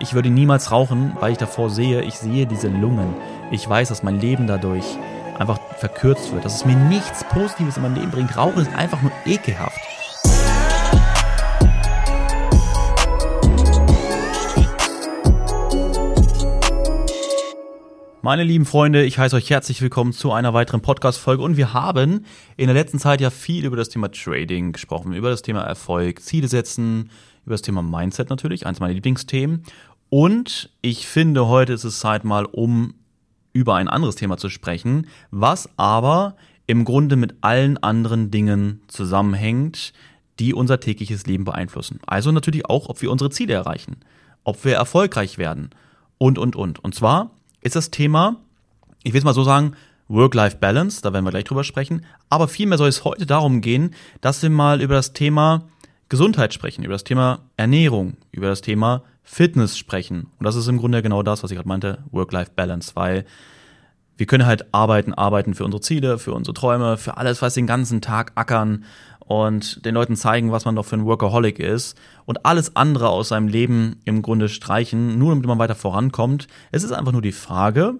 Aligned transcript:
Ich 0.00 0.14
würde 0.14 0.30
niemals 0.30 0.70
rauchen, 0.70 1.16
weil 1.18 1.32
ich 1.32 1.38
davor 1.38 1.70
sehe, 1.70 2.02
ich 2.02 2.14
sehe 2.18 2.46
diese 2.46 2.68
Lungen. 2.68 3.14
Ich 3.50 3.68
weiß, 3.68 3.88
dass 3.88 4.04
mein 4.04 4.20
Leben 4.20 4.46
dadurch 4.46 4.84
einfach 5.38 5.58
verkürzt 5.76 6.32
wird, 6.32 6.44
dass 6.44 6.54
es 6.54 6.64
mir 6.64 6.76
nichts 6.76 7.24
Positives 7.24 7.76
in 7.76 7.82
mein 7.82 7.96
Leben 7.96 8.10
bringt. 8.12 8.36
Rauchen 8.36 8.62
ist 8.62 8.74
einfach 8.76 9.02
nur 9.02 9.10
ekelhaft. 9.26 9.97
Meine 18.28 18.44
lieben 18.44 18.66
Freunde, 18.66 19.06
ich 19.06 19.18
heiße 19.18 19.34
euch 19.34 19.48
herzlich 19.48 19.80
willkommen 19.80 20.12
zu 20.12 20.32
einer 20.32 20.52
weiteren 20.52 20.82
Podcast-Folge 20.82 21.42
und 21.42 21.56
wir 21.56 21.72
haben 21.72 22.26
in 22.58 22.66
der 22.66 22.74
letzten 22.74 22.98
Zeit 22.98 23.22
ja 23.22 23.30
viel 23.30 23.64
über 23.64 23.78
das 23.78 23.88
Thema 23.88 24.10
Trading 24.10 24.72
gesprochen, 24.72 25.14
über 25.14 25.30
das 25.30 25.40
Thema 25.40 25.62
Erfolg, 25.62 26.20
Ziele 26.20 26.46
setzen, 26.46 27.08
über 27.46 27.54
das 27.54 27.62
Thema 27.62 27.80
Mindset 27.80 28.28
natürlich, 28.28 28.66
eins 28.66 28.80
meiner 28.80 28.92
Lieblingsthemen. 28.92 29.62
Und 30.10 30.68
ich 30.82 31.06
finde, 31.06 31.48
heute 31.48 31.72
ist 31.72 31.84
es 31.84 32.00
Zeit 32.00 32.24
mal, 32.24 32.44
um 32.44 32.96
über 33.54 33.76
ein 33.76 33.88
anderes 33.88 34.16
Thema 34.16 34.36
zu 34.36 34.50
sprechen, 34.50 35.06
was 35.30 35.70
aber 35.78 36.36
im 36.66 36.84
Grunde 36.84 37.16
mit 37.16 37.36
allen 37.40 37.78
anderen 37.78 38.30
Dingen 38.30 38.82
zusammenhängt, 38.88 39.94
die 40.38 40.52
unser 40.52 40.80
tägliches 40.80 41.24
Leben 41.24 41.44
beeinflussen. 41.44 41.98
Also 42.06 42.30
natürlich 42.30 42.66
auch, 42.66 42.90
ob 42.90 43.00
wir 43.00 43.10
unsere 43.10 43.30
Ziele 43.30 43.54
erreichen, 43.54 43.96
ob 44.44 44.66
wir 44.66 44.74
erfolgreich 44.74 45.38
werden 45.38 45.70
und, 46.18 46.38
und, 46.38 46.56
und. 46.56 46.84
Und 46.84 46.94
zwar 46.94 47.30
ist 47.68 47.76
das 47.76 47.90
Thema, 47.90 48.36
ich 49.02 49.12
will 49.12 49.18
es 49.18 49.24
mal 49.24 49.34
so 49.34 49.44
sagen, 49.44 49.74
Work-Life-Balance, 50.08 51.02
da 51.02 51.12
werden 51.12 51.24
wir 51.24 51.30
gleich 51.30 51.44
drüber 51.44 51.64
sprechen, 51.64 52.04
aber 52.30 52.48
vielmehr 52.48 52.78
soll 52.78 52.88
es 52.88 53.04
heute 53.04 53.26
darum 53.26 53.60
gehen, 53.60 53.94
dass 54.20 54.42
wir 54.42 54.50
mal 54.50 54.80
über 54.80 54.94
das 54.94 55.12
Thema 55.12 55.68
Gesundheit 56.08 56.54
sprechen, 56.54 56.82
über 56.82 56.94
das 56.94 57.04
Thema 57.04 57.40
Ernährung, 57.56 58.16
über 58.32 58.48
das 58.48 58.62
Thema 58.62 59.02
Fitness 59.22 59.76
sprechen. 59.76 60.28
Und 60.38 60.44
das 60.44 60.56
ist 60.56 60.66
im 60.68 60.78
Grunde 60.78 61.02
genau 61.02 61.22
das, 61.22 61.42
was 61.42 61.50
ich 61.50 61.56
gerade 61.56 61.68
meinte, 61.68 62.04
Work-Life-Balance, 62.10 62.92
weil 62.94 63.26
wir 64.16 64.26
können 64.26 64.46
halt 64.46 64.72
arbeiten, 64.72 65.12
arbeiten 65.12 65.54
für 65.54 65.64
unsere 65.64 65.82
Ziele, 65.82 66.18
für 66.18 66.32
unsere 66.32 66.54
Träume, 66.54 66.96
für 66.96 67.18
alles, 67.18 67.42
was 67.42 67.54
den 67.54 67.66
ganzen 67.66 68.00
Tag 68.00 68.32
ackern 68.34 68.84
und 69.28 69.84
den 69.84 69.94
Leuten 69.94 70.16
zeigen, 70.16 70.52
was 70.52 70.64
man 70.64 70.74
doch 70.74 70.86
für 70.86 70.96
ein 70.96 71.04
Workaholic 71.04 71.58
ist 71.58 71.98
und 72.24 72.46
alles 72.46 72.76
andere 72.76 73.10
aus 73.10 73.28
seinem 73.28 73.46
Leben 73.46 74.00
im 74.06 74.22
Grunde 74.22 74.48
streichen, 74.48 75.18
nur 75.18 75.32
damit 75.32 75.46
man 75.46 75.58
weiter 75.58 75.74
vorankommt. 75.74 76.48
Es 76.72 76.82
ist 76.82 76.92
einfach 76.92 77.12
nur 77.12 77.20
die 77.20 77.32
Frage, 77.32 77.96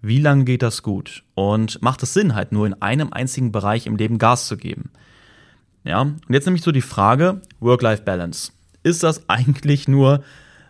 wie 0.00 0.20
lange 0.20 0.44
geht 0.44 0.62
das 0.62 0.84
gut? 0.84 1.24
Und 1.34 1.82
macht 1.82 2.04
es 2.04 2.14
Sinn, 2.14 2.36
halt 2.36 2.52
nur 2.52 2.68
in 2.68 2.80
einem 2.80 3.12
einzigen 3.12 3.50
Bereich 3.50 3.86
im 3.86 3.96
Leben 3.96 4.18
Gas 4.18 4.46
zu 4.46 4.56
geben? 4.56 4.90
Ja, 5.82 6.02
und 6.02 6.22
jetzt 6.28 6.46
nämlich 6.46 6.62
so 6.62 6.70
die 6.70 6.82
Frage, 6.82 7.42
Work-Life-Balance. 7.58 8.52
Ist 8.84 9.02
das 9.02 9.28
eigentlich 9.28 9.88
nur 9.88 10.22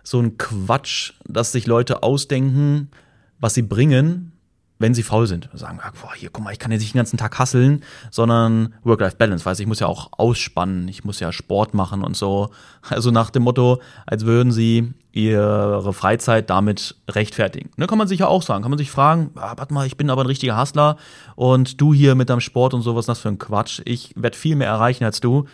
so 0.02 0.18
ein 0.18 0.38
Quatsch, 0.38 1.12
dass 1.26 1.52
sich 1.52 1.66
Leute 1.66 2.02
ausdenken, 2.02 2.90
was 3.38 3.52
sie 3.52 3.62
bringen, 3.62 4.32
wenn 4.80 4.94
sie 4.94 5.02
faul 5.02 5.26
sind. 5.26 5.48
Sagen, 5.52 5.78
boah, 6.00 6.14
hier, 6.14 6.30
guck 6.32 6.42
mal, 6.42 6.52
ich 6.52 6.58
kann 6.58 6.72
jetzt 6.72 6.80
nicht 6.80 6.94
den 6.94 6.98
ganzen 6.98 7.18
Tag 7.18 7.38
hasseln, 7.38 7.84
sondern 8.10 8.74
Work-Life-Balance. 8.82 9.44
Weiß 9.44 9.60
ich 9.60 9.66
muss 9.66 9.78
ja 9.78 9.86
auch 9.86 10.08
ausspannen, 10.12 10.88
ich 10.88 11.04
muss 11.04 11.20
ja 11.20 11.30
Sport 11.32 11.74
machen 11.74 12.02
und 12.02 12.16
so. 12.16 12.50
Also 12.88 13.10
nach 13.10 13.30
dem 13.30 13.42
Motto, 13.42 13.80
als 14.06 14.24
würden 14.24 14.50
sie 14.52 14.94
ihre 15.12 15.92
Freizeit 15.92 16.48
damit 16.48 16.96
rechtfertigen. 17.08 17.70
Ne, 17.76 17.86
kann 17.86 17.98
man 17.98 18.08
sich 18.08 18.20
ja 18.20 18.28
auch 18.28 18.42
sagen. 18.42 18.62
Kann 18.62 18.70
man 18.70 18.78
sich 18.78 18.90
fragen, 18.90 19.32
ah, 19.36 19.52
warte 19.56 19.74
mal, 19.74 19.86
ich 19.86 19.98
bin 19.98 20.08
aber 20.08 20.22
ein 20.22 20.26
richtiger 20.26 20.58
Hustler 20.58 20.96
und 21.36 21.80
du 21.80 21.92
hier 21.92 22.14
mit 22.14 22.30
deinem 22.30 22.40
Sport 22.40 22.72
und 22.72 22.80
sowas, 22.80 23.06
das 23.06 23.18
für 23.18 23.28
ein 23.28 23.38
Quatsch. 23.38 23.82
Ich 23.84 24.14
werde 24.16 24.36
viel 24.36 24.56
mehr 24.56 24.68
erreichen 24.68 25.04
als 25.04 25.20
du 25.20 25.44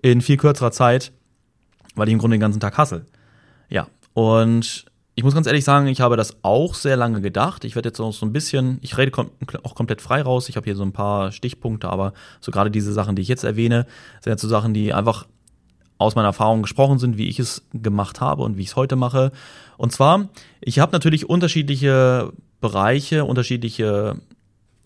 in 0.00 0.20
viel 0.20 0.36
kürzerer 0.36 0.70
Zeit, 0.70 1.12
weil 1.96 2.06
ich 2.06 2.12
im 2.12 2.20
Grunde 2.20 2.36
den 2.36 2.40
ganzen 2.40 2.60
Tag 2.60 2.78
hassel. 2.78 3.06
Ja, 3.68 3.88
und 4.14 4.86
ich 5.18 5.24
muss 5.24 5.34
ganz 5.34 5.46
ehrlich 5.46 5.64
sagen, 5.64 5.86
ich 5.86 6.02
habe 6.02 6.18
das 6.18 6.36
auch 6.42 6.74
sehr 6.74 6.94
lange 6.94 7.22
gedacht. 7.22 7.64
Ich 7.64 7.74
werde 7.74 7.88
jetzt 7.88 7.98
auch 8.00 8.12
so 8.12 8.26
ein 8.26 8.34
bisschen, 8.34 8.78
ich 8.82 8.98
rede 8.98 9.10
kom 9.10 9.30
auch 9.62 9.74
komplett 9.74 10.02
frei 10.02 10.20
raus. 10.20 10.50
Ich 10.50 10.56
habe 10.56 10.64
hier 10.64 10.76
so 10.76 10.82
ein 10.82 10.92
paar 10.92 11.32
Stichpunkte, 11.32 11.88
aber 11.88 12.12
so 12.42 12.52
gerade 12.52 12.70
diese 12.70 12.92
Sachen, 12.92 13.16
die 13.16 13.22
ich 13.22 13.28
jetzt 13.28 13.42
erwähne, 13.42 13.86
sind 14.20 14.32
jetzt 14.32 14.42
so 14.42 14.48
Sachen, 14.48 14.74
die 14.74 14.92
einfach 14.92 15.26
aus 15.96 16.16
meiner 16.16 16.28
Erfahrung 16.28 16.60
gesprochen 16.60 16.98
sind, 16.98 17.16
wie 17.16 17.28
ich 17.28 17.38
es 17.38 17.62
gemacht 17.72 18.20
habe 18.20 18.42
und 18.42 18.58
wie 18.58 18.62
ich 18.62 18.68
es 18.68 18.76
heute 18.76 18.96
mache. 18.96 19.32
Und 19.78 19.90
zwar, 19.90 20.28
ich 20.60 20.80
habe 20.80 20.92
natürlich 20.92 21.30
unterschiedliche 21.30 22.30
Bereiche, 22.60 23.24
unterschiedliche 23.24 24.20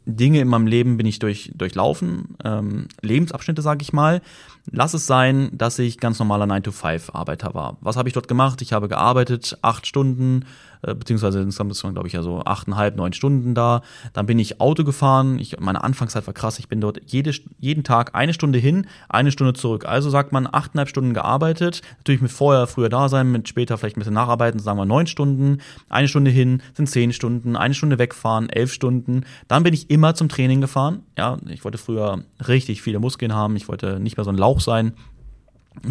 Dinge 0.06 0.40
in 0.40 0.46
meinem 0.46 0.68
Leben 0.68 0.96
bin 0.96 1.06
ich 1.06 1.18
durch, 1.18 1.50
durchlaufen, 1.56 2.36
ähm, 2.44 2.86
Lebensabschnitte, 3.02 3.62
sage 3.62 3.82
ich 3.82 3.92
mal. 3.92 4.22
Lass 4.70 4.94
es 4.94 5.06
sein, 5.06 5.50
dass 5.52 5.78
ich 5.78 5.98
ganz 5.98 6.18
normaler 6.18 6.44
9-to-5-Arbeiter 6.44 7.54
war. 7.54 7.76
Was 7.80 7.96
habe 7.96 8.08
ich 8.08 8.12
dort 8.12 8.28
gemacht? 8.28 8.62
Ich 8.62 8.72
habe 8.72 8.88
gearbeitet, 8.88 9.58
acht 9.62 9.86
Stunden, 9.86 10.44
äh, 10.82 10.94
beziehungsweise 10.94 11.40
insgesamt 11.40 11.82
waren, 11.82 11.92
glaube 11.94 12.08
ich, 12.08 12.14
ja 12.14 12.22
so 12.22 12.42
achteinhalb, 12.44 12.96
neun 12.96 13.12
Stunden 13.12 13.54
da. 13.54 13.82
Dann 14.12 14.26
bin 14.26 14.38
ich 14.38 14.60
Auto 14.60 14.84
gefahren. 14.84 15.38
Ich, 15.38 15.58
meine 15.60 15.84
Anfangszeit 15.84 16.26
war 16.26 16.34
krass. 16.34 16.58
Ich 16.58 16.68
bin 16.68 16.80
dort 16.80 17.00
jede, 17.06 17.32
jeden 17.58 17.84
Tag 17.84 18.14
eine 18.14 18.32
Stunde 18.32 18.58
hin, 18.58 18.86
eine 19.08 19.30
Stunde 19.30 19.52
zurück. 19.52 19.84
Also 19.84 20.10
sagt 20.10 20.32
man 20.32 20.48
achteinhalb 20.50 20.88
Stunden 20.88 21.14
gearbeitet. 21.14 21.82
Natürlich 21.98 22.22
mit 22.22 22.30
vorher, 22.30 22.66
früher 22.66 22.88
da 22.88 23.08
sein, 23.08 23.30
mit 23.30 23.48
später 23.48 23.78
vielleicht 23.78 23.96
ein 23.96 24.00
bisschen 24.00 24.14
nacharbeiten, 24.14 24.60
sagen 24.60 24.78
wir 24.78 24.86
neun 24.86 25.06
Stunden. 25.06 25.58
Eine 25.88 26.08
Stunde 26.08 26.30
hin 26.30 26.62
sind 26.74 26.88
zehn 26.88 27.12
Stunden, 27.12 27.56
eine 27.56 27.74
Stunde 27.74 27.98
wegfahren, 27.98 28.48
elf 28.48 28.72
Stunden. 28.72 29.24
Dann 29.48 29.62
bin 29.62 29.74
ich 29.74 29.90
immer 29.90 30.14
zum 30.14 30.28
Training 30.28 30.60
gefahren. 30.60 31.02
Ja, 31.16 31.38
ich 31.48 31.64
wollte 31.64 31.78
früher 31.78 32.24
richtig 32.46 32.82
viele 32.82 32.98
Muskeln 32.98 33.34
haben. 33.34 33.56
Ich 33.56 33.68
wollte 33.68 34.00
nicht 34.00 34.16
mehr 34.16 34.24
so 34.24 34.30
ein 34.30 34.38
Lauch 34.38 34.60
sein. 34.60 34.94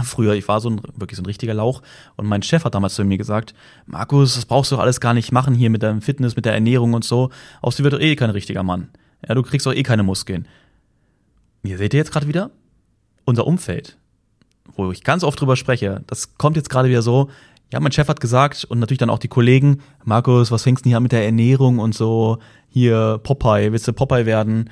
Früher, 0.04 0.34
ich 0.34 0.48
war 0.48 0.60
so 0.60 0.70
ein, 0.70 0.82
wirklich 0.96 1.18
so 1.18 1.24
ein 1.24 1.26
richtiger 1.26 1.54
Lauch. 1.54 1.82
Und 2.16 2.28
mein 2.28 2.44
Chef 2.44 2.64
hat 2.66 2.76
damals 2.76 2.96
zu 2.96 3.04
mir 3.04 3.18
gesagt, 3.18 3.54
Markus, 3.86 4.36
das 4.36 4.46
brauchst 4.46 4.72
du 4.72 4.76
doch 4.76 4.84
alles 4.84 5.00
gar 5.00 5.14
nicht 5.14 5.32
machen 5.32 5.56
hier 5.56 5.70
mit 5.70 5.84
deinem 5.84 6.02
Fitness, 6.02 6.36
mit 6.36 6.46
der 6.46 6.54
Ernährung 6.54 6.94
und 6.94 7.04
so. 7.04 7.30
Aus 7.62 7.78
dir 7.78 7.84
wird 7.84 7.94
doch 7.94 8.00
eh 8.00 8.16
kein 8.16 8.30
richtiger 8.30 8.64
Mann. 8.64 8.90
Ja, 9.28 9.36
du 9.36 9.44
kriegst 9.44 9.66
doch 9.66 9.74
eh 9.74 9.84
keine 9.84 10.04
Muskeln. 10.04 10.48
Ihr 11.64 11.78
seht 11.78 11.94
ihr 11.94 11.98
jetzt 11.98 12.12
gerade 12.12 12.28
wieder? 12.28 12.52
Unser 13.26 13.48
Umfeld, 13.48 13.98
wo 14.76 14.92
ich 14.92 15.04
ganz 15.04 15.24
oft 15.24 15.40
drüber 15.40 15.56
spreche, 15.56 16.04
das 16.08 16.38
kommt 16.38 16.56
jetzt 16.56 16.70
gerade 16.70 16.90
wieder 16.90 17.02
so, 17.02 17.30
ja, 17.72 17.80
mein 17.80 17.92
Chef 17.92 18.08
hat 18.08 18.20
gesagt 18.20 18.66
und 18.66 18.80
natürlich 18.80 18.98
dann 18.98 19.12
auch 19.12 19.20
die 19.20 19.28
Kollegen, 19.28 19.82
Markus, 20.04 20.52
was 20.52 20.64
fängst 20.64 20.86
du 20.86 20.90
hier 20.90 20.98
an 20.98 21.04
mit 21.04 21.12
der 21.12 21.26
Ernährung 21.26 21.80
und 21.80 21.94
so, 21.94 22.40
hier 22.70 23.20
Popeye, 23.22 23.72
willst 23.72 23.88
du 23.88 23.94
Popeye 23.94 24.26
werden, 24.26 24.70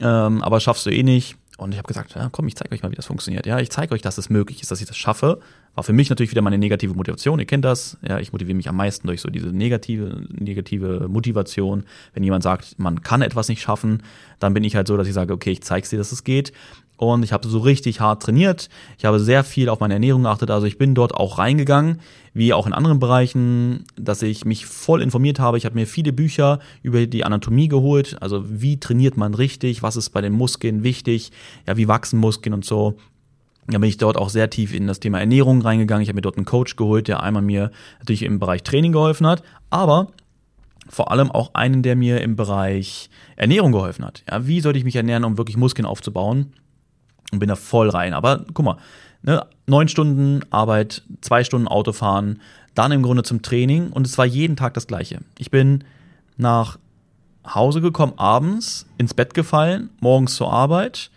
ähm, 0.00 0.42
aber 0.42 0.60
schaffst 0.60 0.86
du 0.86 0.90
eh 0.90 1.02
nicht. 1.02 1.36
Und 1.60 1.72
ich 1.72 1.78
habe 1.78 1.86
gesagt, 1.86 2.14
ja, 2.14 2.28
komm, 2.32 2.48
ich 2.48 2.56
zeige 2.56 2.74
euch 2.74 2.82
mal, 2.82 2.90
wie 2.90 2.96
das 2.96 3.06
funktioniert. 3.06 3.44
Ja, 3.46 3.58
ich 3.58 3.70
zeige 3.70 3.94
euch, 3.94 4.00
dass 4.00 4.16
es 4.16 4.30
möglich 4.30 4.62
ist, 4.62 4.70
dass 4.70 4.80
ich 4.80 4.86
das 4.86 4.96
schaffe. 4.96 5.40
War 5.74 5.84
für 5.84 5.92
mich 5.92 6.08
natürlich 6.08 6.30
wieder 6.30 6.40
meine 6.40 6.56
negative 6.56 6.94
Motivation. 6.94 7.38
Ihr 7.38 7.44
kennt 7.44 7.64
das. 7.64 7.98
Ja, 8.06 8.18
ich 8.18 8.32
motiviere 8.32 8.56
mich 8.56 8.68
am 8.68 8.76
meisten 8.76 9.06
durch 9.06 9.20
so 9.20 9.28
diese 9.28 9.48
negative, 9.48 10.22
negative 10.30 11.06
Motivation. 11.08 11.84
Wenn 12.14 12.24
jemand 12.24 12.42
sagt, 12.42 12.78
man 12.78 13.02
kann 13.02 13.20
etwas 13.20 13.48
nicht 13.48 13.60
schaffen, 13.60 14.02
dann 14.38 14.54
bin 14.54 14.64
ich 14.64 14.74
halt 14.74 14.88
so, 14.88 14.96
dass 14.96 15.06
ich 15.06 15.14
sage, 15.14 15.34
okay, 15.34 15.50
ich 15.50 15.62
zeige 15.62 15.86
dir, 15.86 15.98
dass 15.98 16.12
es 16.12 16.24
geht. 16.24 16.52
Und 17.00 17.22
ich 17.22 17.32
habe 17.32 17.48
so 17.48 17.60
richtig 17.60 18.00
hart 18.00 18.22
trainiert. 18.22 18.68
Ich 18.98 19.06
habe 19.06 19.18
sehr 19.18 19.42
viel 19.42 19.70
auf 19.70 19.80
meine 19.80 19.94
Ernährung 19.94 20.24
geachtet. 20.24 20.50
Also 20.50 20.66
ich 20.66 20.76
bin 20.76 20.94
dort 20.94 21.14
auch 21.14 21.38
reingegangen, 21.38 22.00
wie 22.34 22.52
auch 22.52 22.66
in 22.66 22.74
anderen 22.74 22.98
Bereichen, 22.98 23.84
dass 23.96 24.20
ich 24.20 24.44
mich 24.44 24.66
voll 24.66 25.00
informiert 25.00 25.40
habe. 25.40 25.56
Ich 25.56 25.64
habe 25.64 25.76
mir 25.76 25.86
viele 25.86 26.12
Bücher 26.12 26.58
über 26.82 27.06
die 27.06 27.24
Anatomie 27.24 27.68
geholt. 27.68 28.18
Also 28.20 28.44
wie 28.46 28.78
trainiert 28.78 29.16
man 29.16 29.32
richtig? 29.32 29.82
Was 29.82 29.96
ist 29.96 30.10
bei 30.10 30.20
den 30.20 30.34
Muskeln 30.34 30.82
wichtig? 30.82 31.32
Ja, 31.66 31.78
wie 31.78 31.88
wachsen 31.88 32.20
Muskeln 32.20 32.52
und 32.52 32.66
so. 32.66 32.98
Da 33.66 33.78
bin 33.78 33.88
ich 33.88 33.96
dort 33.96 34.18
auch 34.18 34.28
sehr 34.28 34.50
tief 34.50 34.74
in 34.74 34.86
das 34.86 35.00
Thema 35.00 35.20
Ernährung 35.20 35.62
reingegangen. 35.62 36.02
Ich 36.02 36.10
habe 36.10 36.16
mir 36.16 36.20
dort 36.20 36.36
einen 36.36 36.44
Coach 36.44 36.76
geholt, 36.76 37.08
der 37.08 37.22
einmal 37.22 37.40
mir 37.40 37.70
natürlich 38.00 38.24
im 38.24 38.38
Bereich 38.38 38.62
Training 38.62 38.92
geholfen 38.92 39.26
hat, 39.26 39.42
aber 39.70 40.08
vor 40.90 41.10
allem 41.10 41.30
auch 41.30 41.54
einen, 41.54 41.82
der 41.82 41.96
mir 41.96 42.20
im 42.20 42.36
Bereich 42.36 43.08
Ernährung 43.36 43.72
geholfen 43.72 44.04
hat. 44.04 44.22
Ja, 44.30 44.46
wie 44.46 44.60
sollte 44.60 44.78
ich 44.78 44.84
mich 44.84 44.96
ernähren, 44.96 45.24
um 45.24 45.38
wirklich 45.38 45.56
Muskeln 45.56 45.86
aufzubauen? 45.86 46.52
Und 47.30 47.38
bin 47.38 47.48
da 47.48 47.56
voll 47.56 47.88
rein. 47.88 48.14
Aber 48.14 48.44
guck 48.52 48.64
mal, 48.64 48.76
ne, 49.22 49.46
neun 49.66 49.88
Stunden 49.88 50.40
Arbeit, 50.50 51.02
zwei 51.20 51.44
Stunden 51.44 51.68
Autofahren, 51.68 52.40
dann 52.74 52.92
im 52.92 53.02
Grunde 53.02 53.22
zum 53.22 53.42
Training 53.42 53.90
und 53.90 54.06
es 54.06 54.16
war 54.18 54.26
jeden 54.26 54.56
Tag 54.56 54.74
das 54.74 54.86
Gleiche. 54.86 55.20
Ich 55.38 55.50
bin 55.50 55.84
nach 56.36 56.78
Hause 57.46 57.80
gekommen, 57.80 58.14
abends 58.16 58.86
ins 58.98 59.14
Bett 59.14 59.34
gefallen, 59.34 59.90
morgens 60.00 60.34
zur 60.36 60.52
Arbeit, 60.52 61.10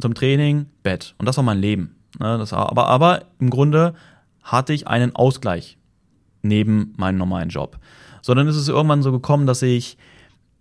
zum 0.00 0.14
Training, 0.14 0.66
Bett. 0.82 1.14
Und 1.18 1.26
das 1.26 1.36
war 1.36 1.44
mein 1.44 1.58
Leben. 1.58 1.94
Ne, 2.18 2.38
das 2.38 2.52
war, 2.52 2.70
aber, 2.70 2.88
aber 2.88 3.22
im 3.38 3.50
Grunde 3.50 3.94
hatte 4.42 4.72
ich 4.72 4.86
einen 4.86 5.14
Ausgleich 5.14 5.76
neben 6.42 6.94
meinem 6.96 7.18
normalen 7.18 7.48
Job. 7.48 7.78
Sondern 8.22 8.48
ist 8.48 8.56
es 8.56 8.68
irgendwann 8.68 9.02
so 9.02 9.12
gekommen, 9.12 9.46
dass 9.46 9.62
ich 9.62 9.96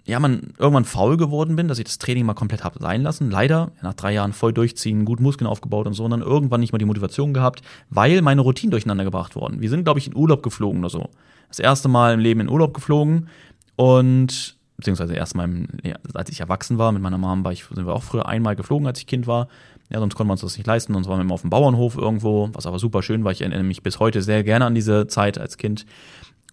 ja, 0.08 0.20
man 0.20 0.54
irgendwann 0.58 0.86
faul 0.86 1.18
geworden 1.18 1.58
bin, 1.58 1.68
dass 1.68 1.80
ich 1.80 1.84
das 1.84 1.98
Training 1.98 2.26
mal 2.26 2.34
komplett 2.34 2.64
habe 2.64 2.80
sein 2.80 3.04
lassen. 3.04 3.30
Leider, 3.30 3.72
nach 3.82 3.94
drei 3.94 4.14
Jahren 4.14 4.32
voll 4.32 4.54
durchziehen, 4.54 5.04
gut 5.04 5.20
Muskeln 5.20 5.48
aufgebaut 5.48 5.86
und 5.86 5.94
so, 5.94 6.06
und 6.06 6.12
dann 6.12 6.22
irgendwann 6.22 6.62
nicht 6.62 6.72
mehr 6.72 6.80
die 6.80 6.86
Motivation 6.86 7.34
gehabt, 7.34 7.62
weil 7.90 8.22
meine 8.22 8.40
Routinen 8.40 8.72
durcheinander 8.72 9.04
gebracht 9.04 9.36
wurden. 9.36 9.60
Wir 9.60 9.70
sind, 9.70 9.84
glaube 9.84 10.00
ich, 10.00 10.08
in 10.08 10.16
Urlaub 10.16 10.44
geflogen 10.44 10.80
oder 10.80 10.90
so. 10.90 11.10
Das 11.50 11.60
erste 11.60 11.90
Mal 11.90 12.14
im 12.14 12.22
Leben 12.22 12.40
in 12.40 12.50
Urlaub 12.50 12.74
geflogen 12.74 13.28
und 13.76 14.56
beziehungsweise 14.78 15.14
erst 15.14 15.36
mal, 15.36 15.44
im, 15.44 15.68
als 16.14 16.30
ich 16.30 16.40
erwachsen 16.40 16.78
war, 16.78 16.92
mit 16.94 17.02
meiner 17.02 17.18
Mom 17.18 17.44
war 17.44 17.52
ich, 17.52 17.66
sind 17.66 17.86
wir 17.86 17.94
auch 17.94 18.04
früher 18.04 18.28
einmal 18.28 18.56
geflogen, 18.56 18.88
als 18.88 19.00
ich 19.00 19.08
Kind 19.08 19.28
war. 19.28 19.50
Ja, 19.90 20.00
sonst 20.00 20.16
konnten 20.16 20.30
wir 20.30 20.34
uns 20.34 20.42
das 20.42 20.58
nicht 20.58 20.68
leisten, 20.68 20.94
sonst 20.94 21.08
waren 21.08 21.18
wir 21.18 21.24
immer 21.24 21.34
auf 21.34 21.42
dem 21.42 21.50
Bauernhof 21.50 21.98
irgendwo, 21.98 22.50
was 22.54 22.66
aber 22.66 22.80
super 22.80 23.02
schön 23.02 23.26
war. 23.26 23.32
Ich 23.34 23.42
erinnere 23.42 23.64
mich 23.64 23.84
bis 23.84 24.00
heute 24.00 24.22
sehr 24.22 24.44
gerne 24.44 24.66
an 24.66 24.76
diese 24.76 25.08
Zeit 25.08 25.38
als 25.38 25.58
Kind. 25.58 25.86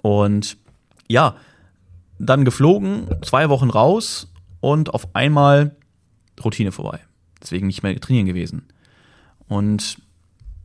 Und 0.03 0.57
ja, 1.09 1.37
dann 2.19 2.45
geflogen, 2.45 3.09
zwei 3.23 3.49
Wochen 3.49 3.71
raus 3.71 4.33
und 4.61 4.93
auf 4.93 5.15
einmal 5.15 5.77
Routine 6.43 6.73
vorbei. 6.73 7.01
Deswegen 7.43 7.67
nicht 7.67 7.83
mehr 7.83 7.99
trainieren 8.01 8.27
gewesen. 8.27 8.67
Und 9.49 9.99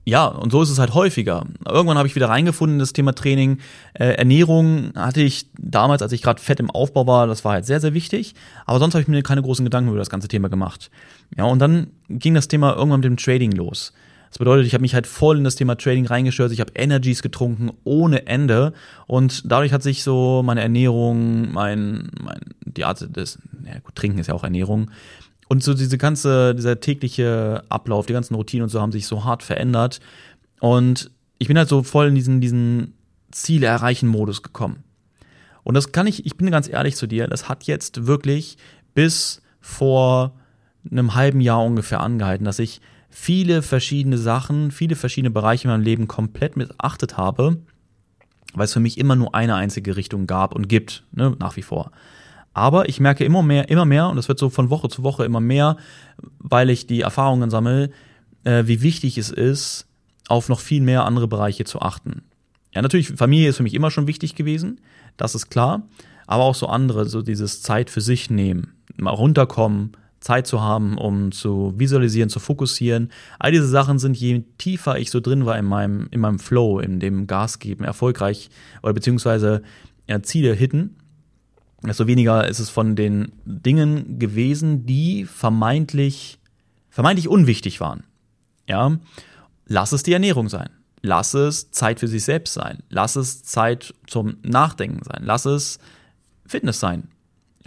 ja, 0.05 0.25
und 0.25 0.51
so 0.51 0.61
ist 0.61 0.69
es 0.69 0.79
halt 0.79 0.95
häufiger. 0.95 1.45
Irgendwann 1.67 1.97
habe 1.97 2.07
ich 2.07 2.15
wieder 2.15 2.29
reingefunden 2.29 2.75
in 2.75 2.79
das 2.79 2.93
Thema 2.93 3.13
Training. 3.13 3.59
Äh, 3.93 4.13
Ernährung 4.13 4.91
hatte 4.95 5.21
ich 5.21 5.51
damals, 5.53 6.01
als 6.01 6.11
ich 6.13 6.23
gerade 6.23 6.41
fett 6.41 6.59
im 6.59 6.71
Aufbau 6.71 7.05
war, 7.05 7.27
das 7.27 7.45
war 7.45 7.53
halt 7.53 7.65
sehr, 7.65 7.79
sehr 7.79 7.93
wichtig. 7.93 8.33
Aber 8.65 8.79
sonst 8.79 8.95
habe 8.95 9.03
ich 9.03 9.07
mir 9.07 9.21
keine 9.21 9.43
großen 9.43 9.63
Gedanken 9.65 9.89
über 9.89 9.99
das 9.99 10.09
ganze 10.09 10.27
Thema 10.27 10.49
gemacht. 10.49 10.89
Ja, 11.37 11.43
und 11.43 11.59
dann 11.59 11.91
ging 12.09 12.33
das 12.33 12.47
Thema 12.47 12.75
irgendwann 12.75 13.01
mit 13.01 13.05
dem 13.05 13.17
Trading 13.17 13.51
los. 13.51 13.93
Das 14.29 14.37
bedeutet, 14.37 14.67
ich 14.67 14.73
habe 14.73 14.83
mich 14.83 14.93
halt 14.93 15.07
voll 15.07 15.37
in 15.37 15.43
das 15.43 15.55
Thema 15.55 15.75
Trading 15.75 16.05
reingestört. 16.05 16.51
Ich 16.51 16.59
habe 16.59 16.71
Energies 16.75 17.21
getrunken 17.21 17.71
ohne 17.83 18.27
Ende 18.27 18.73
und 19.07 19.51
dadurch 19.51 19.73
hat 19.73 19.83
sich 19.83 20.03
so 20.03 20.43
meine 20.43 20.61
Ernährung, 20.61 21.51
mein, 21.51 22.11
mein 22.21 22.39
die 22.65 22.85
Art 22.85 23.15
des, 23.15 23.39
ja 23.65 23.79
gut, 23.79 23.95
Trinken 23.95 24.19
ist 24.19 24.27
ja 24.27 24.35
auch 24.35 24.43
Ernährung, 24.43 24.91
und 25.49 25.63
so 25.63 25.73
diese 25.73 25.97
ganze, 25.97 26.53
dieser 26.53 26.79
tägliche 26.79 27.63
Ablauf, 27.69 28.05
die 28.05 28.13
ganzen 28.13 28.35
Routinen 28.35 28.63
und 28.63 28.69
so 28.69 28.79
haben 28.79 28.91
sich 28.91 29.07
so 29.07 29.25
hart 29.25 29.41
verändert. 29.41 29.99
Und 30.59 31.09
ich 31.39 31.47
bin 31.47 31.57
halt 31.57 31.67
so 31.67 31.81
voll 31.81 32.07
in 32.07 32.15
diesen, 32.15 32.39
diesen 32.39 32.93
Ziele 33.31 33.65
erreichen 33.65 34.07
Modus 34.07 34.43
gekommen. 34.43 34.83
Und 35.63 35.73
das 35.73 35.91
kann 35.91 36.05
ich, 36.05 36.25
ich 36.27 36.37
bin 36.37 36.51
ganz 36.51 36.69
ehrlich 36.69 36.95
zu 36.95 37.07
dir, 37.07 37.27
das 37.27 37.49
hat 37.49 37.63
jetzt 37.63 38.05
wirklich 38.05 38.57
bis 38.93 39.41
vor 39.59 40.33
einem 40.89 41.15
halben 41.15 41.41
Jahr 41.41 41.63
ungefähr 41.63 42.01
angehalten, 42.01 42.45
dass 42.45 42.59
ich 42.59 42.79
viele 43.09 43.61
verschiedene 43.61 44.17
Sachen, 44.17 44.71
viele 44.71 44.95
verschiedene 44.95 45.31
Bereiche 45.31 45.67
in 45.67 45.71
meinem 45.71 45.83
Leben 45.83 46.07
komplett 46.07 46.55
missachtet 46.55 47.17
habe, 47.17 47.57
weil 48.53 48.65
es 48.65 48.73
für 48.73 48.79
mich 48.79 48.97
immer 48.97 49.15
nur 49.15 49.35
eine 49.35 49.55
einzige 49.55 49.95
Richtung 49.95 50.27
gab 50.27 50.53
und 50.55 50.69
gibt, 50.69 51.03
ne, 51.11 51.35
nach 51.39 51.55
wie 51.55 51.61
vor. 51.61 51.91
Aber 52.53 52.89
ich 52.89 52.99
merke 52.99 53.23
immer 53.23 53.43
mehr, 53.43 53.69
immer 53.69 53.85
mehr, 53.85 54.09
und 54.09 54.15
das 54.15 54.27
wird 54.27 54.39
so 54.39 54.49
von 54.49 54.69
Woche 54.69 54.89
zu 54.89 55.03
Woche 55.03 55.25
immer 55.25 55.39
mehr, 55.39 55.77
weil 56.39 56.69
ich 56.69 56.87
die 56.87 57.01
Erfahrungen 57.01 57.49
sammle, 57.49 57.91
äh, 58.43 58.63
wie 58.65 58.81
wichtig 58.81 59.17
es 59.17 59.29
ist, 59.29 59.87
auf 60.27 60.49
noch 60.49 60.59
viel 60.59 60.81
mehr 60.81 61.05
andere 61.05 61.27
Bereiche 61.27 61.65
zu 61.65 61.81
achten. 61.81 62.23
Ja, 62.73 62.81
natürlich, 62.81 63.09
Familie 63.09 63.49
ist 63.49 63.57
für 63.57 63.63
mich 63.63 63.73
immer 63.73 63.91
schon 63.91 64.07
wichtig 64.07 64.35
gewesen, 64.35 64.81
das 65.17 65.35
ist 65.35 65.49
klar, 65.49 65.83
aber 66.27 66.43
auch 66.43 66.55
so 66.55 66.67
andere, 66.67 67.05
so 67.05 67.21
dieses 67.21 67.61
Zeit 67.61 67.89
für 67.89 68.01
sich 68.01 68.29
nehmen, 68.29 68.73
mal 68.97 69.11
runterkommen, 69.11 69.93
Zeit 70.19 70.47
zu 70.47 70.61
haben, 70.61 70.97
um 70.97 71.31
zu 71.31 71.73
visualisieren, 71.77 72.29
zu 72.29 72.39
fokussieren. 72.39 73.11
All 73.39 73.51
diese 73.51 73.67
Sachen 73.67 73.99
sind, 73.99 74.17
je 74.17 74.43
tiefer 74.57 74.99
ich 74.99 75.11
so 75.11 75.19
drin 75.19 75.45
war 75.45 75.57
in 75.57 75.65
meinem, 75.65 76.07
in 76.11 76.19
meinem 76.19 76.39
Flow, 76.39 76.79
in 76.79 76.99
dem 76.99 77.27
Gas 77.27 77.59
geben, 77.59 77.83
erfolgreich 77.83 78.49
oder 78.83 78.93
beziehungsweise 78.93 79.63
ja, 80.07 80.21
Ziele 80.21 80.53
hitten, 80.53 80.97
desto 81.83 82.07
weniger 82.07 82.47
ist 82.47 82.59
es 82.59 82.69
von 82.69 82.95
den 82.95 83.31
Dingen 83.45 84.19
gewesen, 84.19 84.85
die 84.85 85.25
vermeintlich, 85.25 86.39
vermeintlich 86.89 87.27
unwichtig 87.27 87.79
waren. 87.79 88.03
Ja, 88.67 88.97
lass 89.67 89.93
es 89.93 90.03
die 90.03 90.13
Ernährung 90.13 90.49
sein. 90.49 90.69
Lass 91.01 91.33
es 91.33 91.71
Zeit 91.71 91.99
für 91.99 92.09
sich 92.09 92.25
selbst 92.25 92.53
sein. 92.53 92.79
Lass 92.89 93.15
es 93.15 93.43
Zeit 93.43 93.93
zum 94.05 94.37
Nachdenken 94.43 95.03
sein. 95.03 95.21
Lass 95.23 95.45
es 95.45 95.79
Fitness 96.45 96.79
sein. 96.79 97.07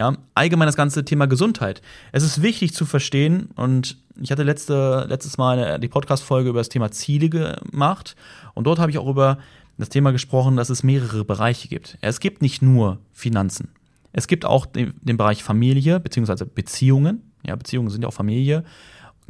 Ja, 0.03 0.17
allgemein 0.35 0.65
das 0.65 0.75
ganze 0.75 1.05
Thema 1.05 1.27
Gesundheit. 1.27 1.81
Es 2.11 2.23
ist 2.23 2.41
wichtig 2.41 2.73
zu 2.73 2.85
verstehen 2.85 3.51
und 3.55 3.95
ich 4.21 4.33
hatte 4.33 4.43
letzte, 4.43 5.05
letztes 5.07 5.37
Mal 5.37 5.79
die 5.79 5.87
Podcast-Folge 5.87 6.49
über 6.49 6.59
das 6.59 6.67
Thema 6.67 6.91
Ziele 6.91 7.29
gemacht 7.29 8.17
und 8.53 8.65
dort 8.65 8.79
habe 8.79 8.91
ich 8.91 8.97
auch 8.97 9.07
über 9.07 9.37
das 9.77 9.87
Thema 9.87 10.11
gesprochen, 10.11 10.57
dass 10.57 10.69
es 10.69 10.83
mehrere 10.83 11.23
Bereiche 11.23 11.69
gibt. 11.69 11.97
Es 12.01 12.19
gibt 12.19 12.41
nicht 12.41 12.61
nur 12.61 12.99
Finanzen. 13.13 13.69
Es 14.11 14.27
gibt 14.27 14.43
auch 14.43 14.65
den, 14.65 14.93
den 14.99 15.15
Bereich 15.15 15.41
Familie 15.41 16.01
beziehungsweise 16.01 16.45
Beziehungen. 16.45 17.31
Ja, 17.45 17.55
Beziehungen 17.55 17.89
sind 17.89 18.01
ja 18.01 18.09
auch 18.09 18.13
Familie. 18.13 18.65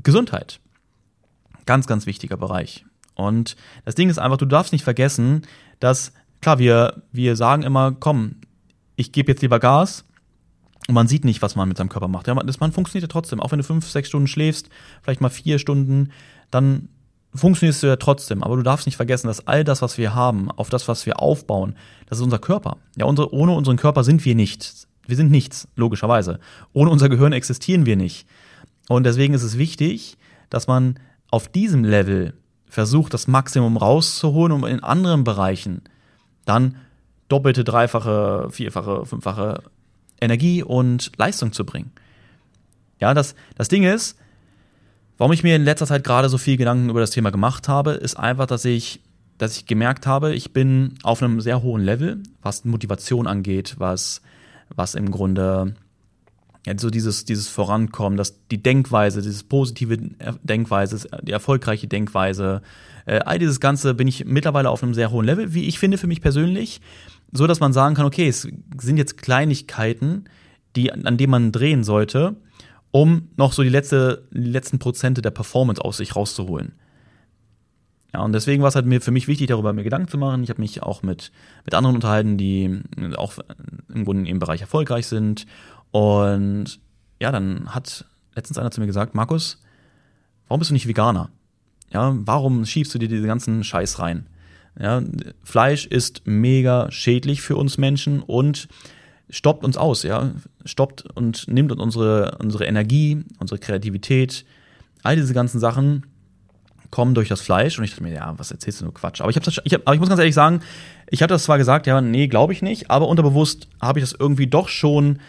Gesundheit. 0.02 0.60
Ganz, 1.68 1.86
ganz 1.86 2.08
wichtiger 2.08 2.38
Bereich. 2.38 2.84
Und 3.14 3.58
das 3.86 3.94
Ding 3.94 4.10
ist 4.10 4.18
einfach, 4.18 4.38
du 4.38 4.48
darfst 4.48 4.74
nicht 4.74 4.84
vergessen, 4.84 5.44
dass, 5.80 6.14
klar, 6.42 6.58
wir, 6.58 7.04
wir 7.12 7.36
sagen 7.36 7.62
immer, 7.62 7.92
komm, 7.92 8.38
ich 8.96 9.12
gebe 9.12 9.32
jetzt 9.32 9.44
lieber 9.44 9.60
Gas, 9.60 10.06
und 10.88 10.96
man 10.96 11.08
sieht 11.08 11.26
nicht, 11.26 11.42
was 11.42 11.56
man 11.56 11.68
mit 11.68 11.78
seinem 11.78 11.90
Körper 11.90 12.08
macht. 12.08 12.28
Ja, 12.28 12.34
man, 12.34 12.46
das, 12.46 12.60
man 12.60 12.72
funktioniert 12.72 13.04
ja 13.04 13.08
trotzdem. 13.08 13.40
Auch 13.40 13.52
wenn 13.52 13.60
du 13.60 13.64
fünf, 13.64 13.90
sechs 13.90 14.10
Stunden 14.10 14.28
schläfst, 14.28 14.70
vielleicht 15.02 15.22
mal 15.22 15.30
vier 15.30 15.60
Stunden, 15.60 16.12
dann 16.52 16.90
funktionierst 17.34 17.84
du 17.84 17.88
ja 17.88 17.96
trotzdem. 17.96 18.44
Aber 18.44 18.58
du 18.58 18.64
darfst 18.64 18.86
nicht 18.86 18.98
vergessen, 18.98 19.28
dass 19.28 19.48
all 19.48 19.64
das, 19.64 19.82
was 19.82 19.98
wir 19.98 20.14
haben, 20.14 20.52
auf 20.52 20.70
das, 20.70 20.88
was 20.88 21.06
wir 21.06 21.20
aufbauen, 21.20 21.76
das 22.08 22.20
ist 22.20 22.24
unser 22.24 22.40
Körper. 22.40 22.78
Ja, 22.98 23.06
unsere, 23.06 23.34
ohne 23.34 23.54
unseren 23.54 23.78
Körper 23.78 24.04
sind 24.04 24.26
wir 24.26 24.36
nichts. 24.36 24.88
Wir 25.08 25.16
sind 25.16 25.32
nichts, 25.32 25.68
logischerweise. 25.76 26.40
Ohne 26.74 26.90
unser 26.90 27.10
Gehirn 27.10 27.34
existieren 27.34 27.86
wir 27.86 27.96
nicht. 27.96 28.28
Und 28.90 29.06
deswegen 29.06 29.34
ist 29.34 29.44
es 29.44 29.58
wichtig, 29.58 30.18
dass 30.50 30.68
man 30.68 31.00
auf 31.32 31.48
diesem 31.48 31.84
Level 31.84 32.34
versucht, 32.68 33.14
das 33.14 33.28
Maximum 33.28 33.78
rauszuholen, 33.78 34.52
um 34.52 34.66
in 34.66 34.82
anderen 34.82 35.24
Bereichen 35.24 35.82
dann 36.46 36.76
doppelte, 37.30 37.64
dreifache, 37.64 38.50
vierfache, 38.52 39.06
fünffache 39.06 39.64
Energie 40.24 40.64
und 40.64 41.12
Leistung 41.18 41.52
zu 41.52 41.66
bringen. 41.66 41.92
Ja, 43.00 43.14
das, 43.14 43.36
das 43.56 43.68
Ding 43.68 43.84
ist, 43.84 44.18
Warum 45.18 45.32
ich 45.32 45.44
mir 45.44 45.56
in 45.56 45.64
letzter 45.64 45.86
Zeit 45.86 46.04
gerade 46.04 46.28
so 46.28 46.38
viel 46.38 46.58
Gedanken 46.58 46.90
über 46.90 47.00
das 47.00 47.12
Thema 47.12 47.32
gemacht 47.32 47.68
habe, 47.68 47.92
ist 47.92 48.16
einfach, 48.18 48.48
dass 48.48 48.66
ich, 48.66 49.00
dass 49.38 49.58
ich 49.58 49.68
gemerkt 49.68 50.08
habe, 50.08 50.34
ich 50.34 50.54
bin 50.54 50.96
auf 51.04 51.22
einem 51.22 51.40
sehr 51.40 51.62
hohen 51.62 51.84
Level, 51.84 52.22
was 52.42 52.66
Motivation 52.66 53.28
angeht, 53.28 53.76
was, 53.78 54.22
was 54.76 54.96
im 54.96 55.12
Grunde 55.12 55.76
ja, 56.66 56.74
so 56.78 56.90
dieses, 56.90 57.26
dieses 57.26 57.48
Vorankommen, 57.48 58.18
dass 58.18 58.48
die 58.48 58.62
Denkweise, 58.62 59.22
dieses 59.22 59.44
positive 59.44 59.98
Denkweise, 60.42 61.08
die 61.22 61.32
erfolgreiche 61.32 61.88
Denkweise, 61.88 62.62
äh, 63.06 63.20
all 63.20 63.40
dieses 63.40 63.60
Ganze 63.60 63.94
bin 63.94 64.08
ich 64.08 64.26
mittlerweile 64.26 64.70
auf 64.70 64.84
einem 64.84 64.94
sehr 64.94 65.12
hohen 65.12 65.26
Level, 65.26 65.54
wie 65.54 65.68
ich 65.68 65.80
finde 65.80 65.98
für 65.98 66.08
mich 66.08 66.22
persönlich, 66.22 66.82
so 67.32 67.48
dass 67.48 67.60
man 67.60 67.74
sagen 67.74 67.96
kann, 67.96 68.06
okay, 68.06 68.28
es 68.28 68.48
sind 68.80 68.98
jetzt 68.98 69.18
Kleinigkeiten, 69.18 70.26
die, 70.76 70.92
an 70.92 71.18
denen 71.18 71.32
man 71.32 71.52
drehen 71.52 71.84
sollte, 71.84 72.36
um 72.92 73.30
noch 73.38 73.54
so 73.54 73.64
die, 73.64 73.70
letzte, 73.70 74.28
die 74.32 74.50
letzten 74.50 74.80
Prozente 74.80 75.22
der 75.22 75.32
Performance 75.32 75.84
aus 75.84 75.98
sich 75.98 76.16
rauszuholen. 76.16 76.74
Ja, 78.14 78.22
und 78.22 78.32
deswegen 78.32 78.62
war 78.62 78.70
es 78.70 78.76
halt 78.76 78.86
mir 78.86 79.02
für 79.02 79.12
mich 79.12 79.28
wichtig, 79.28 79.48
darüber 79.48 79.74
mir 79.74 79.84
Gedanken 79.84 80.08
zu 80.08 80.20
machen. 80.20 80.44
Ich 80.44 80.52
habe 80.52 80.62
mich 80.62 80.84
auch 80.84 81.02
mit, 81.02 81.32
mit 81.66 81.74
anderen 81.74 81.96
unterhalten, 81.96 82.38
die 82.38 82.82
auch 83.16 83.34
im 83.92 84.06
Grunde 84.06 84.30
im 84.30 84.38
Bereich 84.38 84.62
erfolgreich 84.62 85.08
sind. 85.08 85.48
Und 85.90 86.80
ja, 87.20 87.32
dann 87.32 87.74
hat 87.74 88.06
letztens 88.36 88.60
einer 88.60 88.70
zu 88.70 88.82
mir 88.82 88.88
gesagt, 88.88 89.16
Markus, 89.16 89.60
warum 90.48 90.60
bist 90.60 90.70
du 90.70 90.74
nicht 90.76 90.88
Veganer? 90.88 91.32
Ja, 91.94 92.16
warum 92.26 92.66
schiebst 92.66 92.94
du 92.94 93.00
dir 93.00 93.08
diese 93.08 93.28
ganzen 93.28 93.64
Scheiß 93.64 94.00
rein? 94.00 94.26
Ja, 94.80 95.02
Fleisch 95.44 95.86
ist 95.86 96.24
mega 96.26 96.92
schädlich 96.92 97.42
für 97.42 97.56
uns 97.56 97.78
Menschen 97.78 98.22
und 98.22 98.68
stoppt 99.30 99.64
uns 99.64 99.78
aus, 99.78 100.04
ja, 100.04 100.32
stoppt 100.66 101.06
und 101.16 101.48
nimmt 101.48 101.72
uns 101.72 101.82
unsere, 101.82 102.38
unsere 102.40 102.66
Energie, 102.66 103.24
unsere 103.40 103.60
Kreativität, 103.60 104.46
all 105.04 105.16
diese 105.16 105.34
ganzen 105.34 105.60
Sachen 105.60 106.06
kommen 106.90 107.14
durch 107.14 107.30
das 107.30 107.42
Fleisch 107.42 107.78
und 107.78 107.84
ich 107.84 107.92
dachte 107.92 108.04
mir, 108.04 108.14
ja, 108.14 108.34
was 108.38 108.52
erzählst 108.52 108.82
du 108.82 108.86
nur 108.86 108.94
Quatsch? 108.94 109.22
Aber 109.22 109.30
ich 109.30 109.36
habe 109.36 109.50
ich 109.64 109.74
hab, 109.74 109.82
aber 109.82 109.94
ich 109.94 110.00
muss 110.00 110.10
ganz 110.10 110.20
ehrlich 110.20 110.36
sagen, 110.36 110.62
ich 111.10 111.22
habe 111.22 111.30
das 111.30 111.44
zwar 111.44 111.58
gesagt, 111.58 111.88
ja, 111.88 112.02
nee, 112.02 112.28
glaube 112.28 112.54
ich 112.54 112.62
nicht, 112.62 112.90
aber 112.90 113.08
unterbewusst 113.08 113.68
habe 113.82 114.00
ich 114.00 114.06
das 114.06 114.16
irgendwie 114.20 114.48
doch 114.48 114.68
schon 114.68 115.20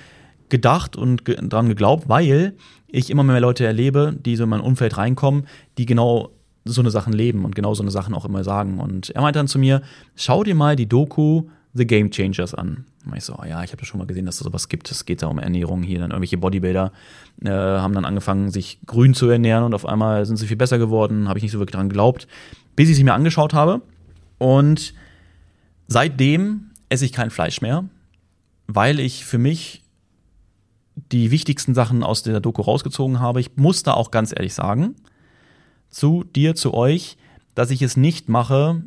gedacht 0.48 0.96
und 0.96 1.24
ge 1.24 1.36
dran 1.40 1.68
geglaubt, 1.68 2.08
weil 2.08 2.54
ich 2.86 3.10
immer 3.10 3.22
mehr 3.22 3.40
Leute 3.40 3.66
erlebe, 3.66 4.14
die 4.18 4.36
so 4.36 4.44
in 4.44 4.50
mein 4.50 4.60
Umfeld 4.60 4.96
reinkommen, 4.96 5.46
die 5.78 5.86
genau 5.86 6.33
so 6.64 6.80
eine 6.80 6.90
Sachen 6.90 7.12
leben 7.12 7.44
und 7.44 7.54
genau 7.54 7.74
so 7.74 7.82
eine 7.82 7.90
Sachen 7.90 8.14
auch 8.14 8.24
immer 8.24 8.44
sagen. 8.44 8.80
Und 8.80 9.10
er 9.10 9.22
meinte 9.22 9.38
dann 9.38 9.48
zu 9.48 9.58
mir, 9.58 9.82
schau 10.16 10.44
dir 10.44 10.54
mal 10.54 10.76
die 10.76 10.88
Doku 10.88 11.44
The 11.74 11.86
Game 11.86 12.10
Changers 12.10 12.54
an. 12.54 12.86
Und 13.04 13.16
ich 13.16 13.24
so, 13.24 13.36
oh 13.38 13.44
ja, 13.44 13.62
ich 13.62 13.72
habe 13.72 13.82
ja 13.82 13.84
schon 13.84 13.98
mal 13.98 14.06
gesehen, 14.06 14.24
dass 14.26 14.36
es 14.36 14.44
sowas 14.44 14.68
gibt. 14.68 14.90
Es 14.90 15.04
geht 15.04 15.22
da 15.22 15.26
um 15.26 15.38
Ernährung 15.38 15.82
hier. 15.82 15.98
Dann 15.98 16.10
irgendwelche 16.10 16.38
Bodybuilder 16.38 16.92
äh, 17.44 17.50
haben 17.50 17.94
dann 17.94 18.04
angefangen, 18.04 18.50
sich 18.50 18.78
grün 18.86 19.12
zu 19.12 19.28
ernähren 19.28 19.64
und 19.64 19.74
auf 19.74 19.84
einmal 19.84 20.24
sind 20.24 20.36
sie 20.36 20.46
viel 20.46 20.56
besser 20.56 20.78
geworden. 20.78 21.28
Habe 21.28 21.38
ich 21.38 21.42
nicht 21.42 21.52
so 21.52 21.58
wirklich 21.58 21.74
dran 21.74 21.88
geglaubt, 21.88 22.26
bis 22.76 22.88
ich 22.88 22.96
sie 22.96 23.04
mir 23.04 23.12
angeschaut 23.12 23.52
habe. 23.52 23.82
Und 24.38 24.94
seitdem 25.88 26.70
esse 26.88 27.04
ich 27.04 27.12
kein 27.12 27.30
Fleisch 27.30 27.60
mehr, 27.60 27.84
weil 28.66 29.00
ich 29.00 29.24
für 29.24 29.38
mich 29.38 29.82
die 31.12 31.30
wichtigsten 31.30 31.74
Sachen 31.74 32.02
aus 32.02 32.22
der 32.22 32.40
Doku 32.40 32.62
rausgezogen 32.62 33.20
habe. 33.20 33.40
Ich 33.40 33.56
muss 33.56 33.82
da 33.82 33.94
auch 33.94 34.10
ganz 34.10 34.32
ehrlich 34.34 34.54
sagen, 34.54 34.94
zu 35.94 36.24
dir, 36.24 36.54
zu 36.54 36.74
euch, 36.74 37.16
dass 37.54 37.70
ich 37.70 37.82
es 37.82 37.96
nicht 37.96 38.28
mache, 38.28 38.82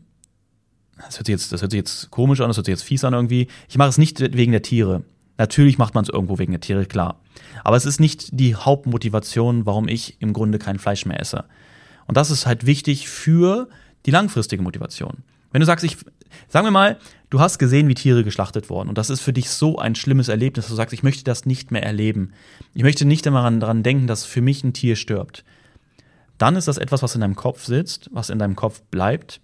das 0.98 1.18
hört 1.18 1.28
sich 1.28 1.34
jetzt, 1.34 1.52
das 1.52 1.62
hört 1.62 1.72
sich 1.72 1.78
jetzt 1.78 2.12
komisch 2.12 2.42
an, 2.42 2.48
das 2.48 2.58
hört 2.58 2.66
sich 2.66 2.74
jetzt 2.74 2.84
fies 2.84 3.04
an 3.04 3.14
irgendwie. 3.14 3.48
Ich 3.70 3.78
mache 3.78 3.90
es 3.90 3.98
nicht 3.98 4.20
wegen 4.20 4.52
der 4.52 4.64
Tiere. 4.64 5.04
Natürlich 5.38 5.78
macht 5.78 5.94
man 5.94 6.04
es 6.04 6.10
irgendwo 6.10 6.40
wegen 6.40 6.52
der 6.52 6.62
Tiere, 6.62 6.86
klar. 6.86 7.22
Aber 7.64 7.78
es 7.78 7.86
ist 7.86 8.00
nicht 8.00 8.30
die 8.40 8.56
Hauptmotivation, 8.56 9.66
warum 9.66 9.88
ich 9.88 10.18
im 10.20 10.34
Grunde 10.34 10.58
kein 10.58 10.80
Fleisch 10.80 11.06
mehr 11.06 11.20
esse. 11.20 11.46
Und 12.08 12.18
das 12.18 12.32
ist 12.32 12.48
halt 12.48 12.66
wichtig 12.66 13.08
für 13.08 13.70
die 14.06 14.12
langfristige 14.12 14.64
Motivation. 14.64 15.18
Wenn 15.52 15.60
du 15.60 15.66
sagst, 15.66 15.86
ich, 15.86 15.98
sagen 16.48 16.66
wir 16.66 16.72
mal, 16.72 16.98
du 17.30 17.40
hast 17.40 17.60
gesehen, 17.60 17.88
wie 17.88 17.94
Tiere 17.94 18.24
geschlachtet 18.24 18.70
wurden. 18.70 18.90
Und 18.90 18.98
das 18.98 19.10
ist 19.12 19.22
für 19.22 19.34
dich 19.34 19.50
so 19.50 19.78
ein 19.78 19.96
schlimmes 19.96 20.28
Erlebnis, 20.28 20.66
dass 20.66 20.72
du 20.72 20.76
sagst, 20.76 20.94
ich 20.94 21.04
möchte 21.04 21.24
das 21.24 21.46
nicht 21.46 21.72
mehr 21.72 21.84
erleben. 21.84 22.34
Ich 22.74 22.84
möchte 22.84 23.06
nicht 23.06 23.26
immer 23.28 23.50
daran 23.52 23.84
denken, 23.84 24.08
dass 24.08 24.26
für 24.26 24.42
mich 24.42 24.64
ein 24.64 24.74
Tier 24.74 24.96
stirbt. 24.96 25.44
Dann 26.38 26.56
ist 26.56 26.68
das 26.68 26.78
etwas, 26.78 27.02
was 27.02 27.16
in 27.16 27.22
deinem 27.22 27.36
Kopf 27.36 27.66
sitzt, 27.66 28.10
was 28.12 28.30
in 28.30 28.40
deinem 28.40 28.56
Kopf 28.56 28.82
bleibt 28.92 29.42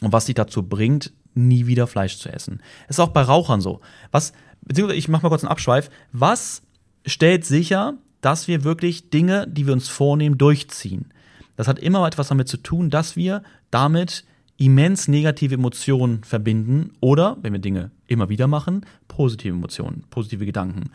und 0.00 0.12
was 0.12 0.26
dich 0.26 0.34
dazu 0.34 0.62
bringt, 0.62 1.12
nie 1.34 1.66
wieder 1.66 1.86
Fleisch 1.86 2.18
zu 2.18 2.28
essen. 2.28 2.62
ist 2.88 3.00
auch 3.00 3.08
bei 3.08 3.22
Rauchern 3.22 3.60
so. 3.60 3.80
Was, 4.12 4.32
beziehungsweise 4.62 4.98
ich 4.98 5.08
mach 5.08 5.22
mal 5.22 5.28
kurz 5.28 5.42
einen 5.42 5.50
Abschweif. 5.50 5.90
Was 6.12 6.62
stellt 7.04 7.44
sicher, 7.44 7.94
dass 8.20 8.48
wir 8.48 8.64
wirklich 8.64 9.10
Dinge, 9.10 9.46
die 9.48 9.66
wir 9.66 9.72
uns 9.72 9.88
vornehmen, 9.88 10.38
durchziehen? 10.38 11.12
Das 11.56 11.68
hat 11.68 11.78
immer 11.78 12.06
etwas 12.06 12.28
damit 12.28 12.48
zu 12.48 12.56
tun, 12.56 12.90
dass 12.90 13.16
wir 13.16 13.42
damit 13.70 14.24
immens 14.56 15.08
negative 15.08 15.54
Emotionen 15.54 16.22
verbinden 16.22 16.92
oder, 17.00 17.36
wenn 17.42 17.52
wir 17.52 17.60
Dinge 17.60 17.90
immer 18.06 18.28
wieder 18.28 18.46
machen, 18.46 18.86
positive 19.08 19.54
Emotionen, 19.54 20.04
positive 20.10 20.46
Gedanken. 20.46 20.90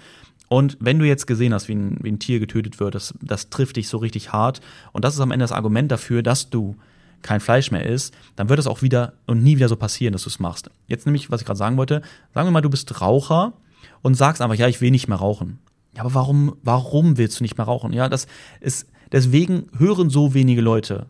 Und 0.49 0.77
wenn 0.79 0.99
du 0.99 1.05
jetzt 1.05 1.27
gesehen 1.27 1.53
hast, 1.53 1.67
wie 1.67 1.75
ein, 1.75 1.97
wie 2.01 2.11
ein 2.11 2.19
Tier 2.19 2.39
getötet 2.39 2.79
wird, 2.79 2.95
das, 2.95 3.13
das 3.21 3.49
trifft 3.49 3.77
dich 3.77 3.87
so 3.87 3.97
richtig 3.97 4.33
hart. 4.33 4.61
Und 4.91 5.05
das 5.05 5.13
ist 5.13 5.21
am 5.21 5.31
Ende 5.31 5.43
das 5.43 5.51
Argument 5.51 5.91
dafür, 5.91 6.23
dass 6.23 6.49
du 6.49 6.75
kein 7.21 7.39
Fleisch 7.39 7.71
mehr 7.71 7.85
isst, 7.85 8.13
dann 8.35 8.49
wird 8.49 8.59
es 8.59 8.67
auch 8.67 8.81
wieder 8.81 9.13
und 9.27 9.43
nie 9.43 9.57
wieder 9.57 9.69
so 9.69 9.75
passieren, 9.75 10.13
dass 10.13 10.23
du 10.23 10.29
es 10.29 10.39
machst. 10.39 10.69
Jetzt 10.87 11.05
nämlich, 11.05 11.29
was 11.29 11.41
ich 11.41 11.45
gerade 11.45 11.57
sagen 11.57 11.77
wollte, 11.77 12.01
sagen 12.33 12.47
wir 12.47 12.51
mal, 12.51 12.61
du 12.61 12.69
bist 12.69 13.01
Raucher 13.01 13.53
und 14.01 14.15
sagst 14.15 14.41
einfach, 14.41 14.55
ja, 14.55 14.67
ich 14.67 14.81
will 14.81 14.91
nicht 14.91 15.07
mehr 15.07 15.17
rauchen. 15.17 15.59
Ja, 15.93 16.01
aber 16.01 16.13
warum, 16.13 16.55
warum 16.63 17.17
willst 17.17 17.39
du 17.39 17.43
nicht 17.43 17.57
mehr 17.57 17.65
rauchen? 17.65 17.93
Ja, 17.93 18.09
das 18.09 18.27
ist, 18.61 18.87
deswegen 19.11 19.67
hören 19.77 20.09
so 20.09 20.33
wenige 20.33 20.61
Leute 20.61 21.07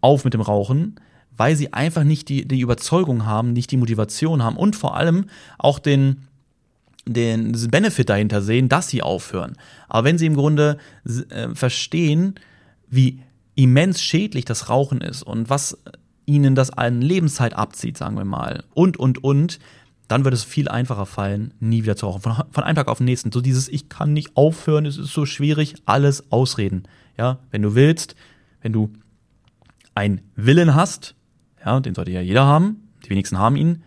auf 0.00 0.24
mit 0.24 0.34
dem 0.34 0.40
Rauchen, 0.40 0.96
weil 1.36 1.56
sie 1.56 1.72
einfach 1.72 2.04
nicht 2.04 2.28
die, 2.28 2.46
die 2.46 2.60
Überzeugung 2.60 3.24
haben, 3.24 3.52
nicht 3.52 3.70
die 3.70 3.76
Motivation 3.76 4.42
haben 4.42 4.56
und 4.56 4.76
vor 4.76 4.96
allem 4.96 5.26
auch 5.58 5.78
den, 5.78 6.28
den 7.06 7.52
Benefit 7.70 8.08
dahinter 8.08 8.42
sehen, 8.42 8.68
dass 8.68 8.88
sie 8.88 9.02
aufhören. 9.02 9.56
Aber 9.88 10.04
wenn 10.04 10.18
sie 10.18 10.26
im 10.26 10.34
Grunde 10.34 10.78
äh, 11.30 11.54
verstehen, 11.54 12.34
wie 12.88 13.20
immens 13.54 14.02
schädlich 14.02 14.44
das 14.44 14.68
Rauchen 14.68 15.00
ist 15.00 15.22
und 15.22 15.50
was 15.50 15.78
ihnen 16.26 16.54
das 16.54 16.70
an 16.70 17.02
Lebenszeit 17.02 17.54
abzieht, 17.54 17.98
sagen 17.98 18.16
wir 18.16 18.24
mal, 18.24 18.64
und, 18.74 18.96
und, 18.96 19.22
und, 19.22 19.58
dann 20.08 20.24
wird 20.24 20.34
es 20.34 20.44
viel 20.44 20.68
einfacher 20.68 21.06
fallen, 21.06 21.54
nie 21.60 21.82
wieder 21.82 21.96
zu 21.96 22.06
rauchen. 22.06 22.20
Von, 22.20 22.34
von 22.50 22.64
einem 22.64 22.76
Tag 22.76 22.88
auf 22.88 22.98
den 22.98 23.06
nächsten. 23.06 23.32
So 23.32 23.40
dieses, 23.40 23.68
ich 23.68 23.88
kann 23.88 24.12
nicht 24.12 24.36
aufhören, 24.36 24.84
es 24.84 24.98
ist 24.98 25.12
so 25.12 25.24
schwierig, 25.24 25.76
alles 25.86 26.30
ausreden. 26.30 26.84
Ja, 27.16 27.38
wenn 27.50 27.62
du 27.62 27.74
willst, 27.74 28.14
wenn 28.60 28.72
du 28.72 28.92
einen 29.94 30.20
Willen 30.36 30.74
hast, 30.74 31.14
ja, 31.64 31.80
den 31.80 31.94
sollte 31.94 32.10
ja 32.10 32.20
jeder 32.20 32.44
haben, 32.44 32.88
die 33.04 33.10
wenigsten 33.10 33.38
haben 33.38 33.56
ihn, 33.56 33.82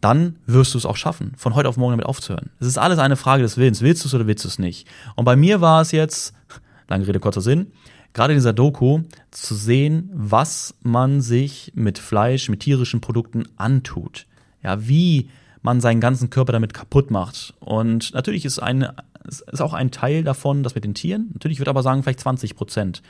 dann 0.00 0.36
wirst 0.46 0.74
du 0.74 0.78
es 0.78 0.86
auch 0.86 0.96
schaffen, 0.96 1.32
von 1.36 1.54
heute 1.54 1.68
auf 1.68 1.76
morgen 1.76 1.92
damit 1.92 2.06
aufzuhören. 2.06 2.50
Es 2.58 2.66
ist 2.66 2.78
alles 2.78 2.98
eine 2.98 3.16
Frage 3.16 3.42
des 3.42 3.56
Willens. 3.56 3.82
Willst 3.82 4.04
du 4.04 4.08
es 4.08 4.14
oder 4.14 4.26
willst 4.26 4.44
du 4.44 4.48
es 4.48 4.58
nicht? 4.58 4.86
Und 5.14 5.24
bei 5.24 5.36
mir 5.36 5.60
war 5.60 5.82
es 5.82 5.92
jetzt, 5.92 6.34
lange 6.88 7.06
Rede, 7.06 7.20
kurzer 7.20 7.40
Sinn, 7.40 7.72
gerade 8.12 8.32
in 8.32 8.38
dieser 8.38 8.52
Doku 8.52 9.02
zu 9.30 9.54
sehen, 9.54 10.10
was 10.12 10.74
man 10.82 11.20
sich 11.20 11.72
mit 11.74 11.98
Fleisch, 11.98 12.48
mit 12.48 12.60
tierischen 12.60 13.00
Produkten 13.00 13.44
antut. 13.56 14.26
Ja, 14.62 14.86
wie 14.86 15.30
man 15.62 15.80
seinen 15.80 16.00
ganzen 16.00 16.30
Körper 16.30 16.52
damit 16.52 16.74
kaputt 16.74 17.10
macht. 17.10 17.54
Und 17.60 18.14
natürlich 18.14 18.44
ist, 18.44 18.58
eine, 18.58 18.94
ist 19.24 19.60
auch 19.60 19.74
ein 19.74 19.90
Teil 19.90 20.24
davon 20.24 20.62
das 20.62 20.74
mit 20.74 20.84
den 20.84 20.94
Tieren. 20.94 21.30
Natürlich 21.32 21.60
würde 21.60 21.70
aber 21.70 21.82
sagen, 21.82 22.02
vielleicht 22.02 22.20
20 22.20 22.56
Prozent. 22.56 23.02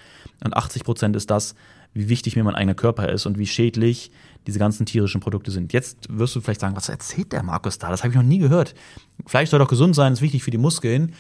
Und 0.45 0.57
80 0.57 0.85
Prozent 0.85 1.17
ist 1.17 1.31
das, 1.31 1.55
wie 1.93 2.09
wichtig 2.09 2.37
mir 2.37 2.45
mein 2.45 2.55
eigener 2.55 2.75
Körper 2.75 3.09
ist 3.09 3.27
und 3.27 3.39
wie 3.39 3.47
schädlich 3.47 4.11
diese 4.47 4.59
ganzen 4.59 4.87
tierischen 4.87 5.21
Produkte 5.21 5.51
sind. 5.51 5.73
Jetzt 5.73 6.09
wirst 6.11 6.35
du 6.35 6.41
vielleicht 6.41 6.61
sagen, 6.61 6.77
was 6.77 6.89
erzählt 6.89 7.33
der 7.33 7.43
Markus 7.43 7.79
da? 7.79 7.91
Das 7.91 8.03
habe 8.03 8.11
ich 8.11 8.17
noch 8.17 8.23
nie 8.23 8.39
gehört. 8.39 8.75
Fleisch 9.27 9.51
soll 9.51 9.59
doch 9.59 9.69
gesund 9.69 9.95
sein, 9.95 10.13
ist 10.13 10.23
wichtig 10.23 10.43
für 10.43 10.51
die 10.51 10.59
Muskeln. 10.59 11.15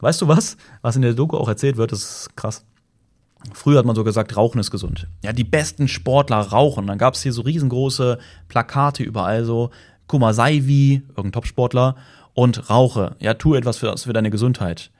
Weißt 0.00 0.20
du 0.20 0.28
was? 0.28 0.56
Was 0.82 0.96
in 0.96 1.02
der 1.02 1.14
Doku 1.14 1.36
auch 1.36 1.48
erzählt 1.48 1.76
wird, 1.76 1.92
ist 1.92 2.30
krass. 2.36 2.64
Früher 3.52 3.78
hat 3.78 3.86
man 3.86 3.96
so 3.96 4.04
gesagt, 4.04 4.36
Rauchen 4.36 4.60
ist 4.60 4.70
gesund. 4.70 5.08
Ja, 5.22 5.32
die 5.32 5.44
besten 5.44 5.88
Sportler 5.88 6.38
rauchen. 6.38 6.86
Dann 6.86 6.98
gab 6.98 7.14
es 7.14 7.22
hier 7.22 7.32
so 7.32 7.42
riesengroße 7.42 8.18
Plakate 8.48 9.02
überall 9.02 9.44
so, 9.44 9.70
guck 10.06 10.20
mal, 10.20 10.34
sei 10.34 10.62
wie, 10.64 11.02
irgendein 11.10 11.32
Topsportler, 11.32 11.96
und 12.34 12.70
rauche. 12.70 13.16
Ja, 13.18 13.34
tu 13.34 13.54
etwas 13.54 13.78
für, 13.78 13.96
für 13.96 14.12
deine 14.12 14.30
Gesundheit. 14.30 14.90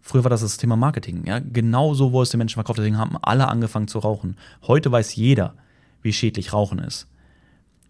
Früher 0.00 0.24
war 0.24 0.30
das 0.30 0.40
das 0.40 0.56
Thema 0.56 0.76
Marketing. 0.76 1.24
Ja, 1.26 1.38
genau 1.38 1.94
so 1.94 2.12
wurde 2.12 2.24
es 2.24 2.30
den 2.30 2.38
Menschen 2.38 2.54
verkauft. 2.54 2.78
Deswegen 2.78 2.98
haben 2.98 3.16
alle 3.22 3.48
angefangen 3.48 3.86
zu 3.86 3.98
rauchen. 4.00 4.36
Heute 4.66 4.90
weiß 4.90 5.14
jeder, 5.14 5.54
wie 6.02 6.12
schädlich 6.12 6.52
Rauchen 6.52 6.78
ist. 6.78 7.06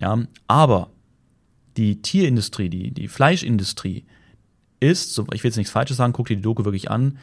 Ja, 0.00 0.19
aber 0.47 0.90
die 1.76 2.02
Tierindustrie, 2.02 2.69
die, 2.69 2.90
die 2.90 3.09
Fleischindustrie 3.09 4.05
ist, 4.81 5.14
so, 5.14 5.26
ich 5.33 5.43
will 5.43 5.50
jetzt 5.50 5.57
nichts 5.57 5.73
Falsches 5.73 5.99
sagen, 5.99 6.12
guck 6.12 6.29
dir 6.29 6.37
die 6.37 6.43
Doku 6.43 6.64
wirklich 6.64 6.90
an. 6.90 7.19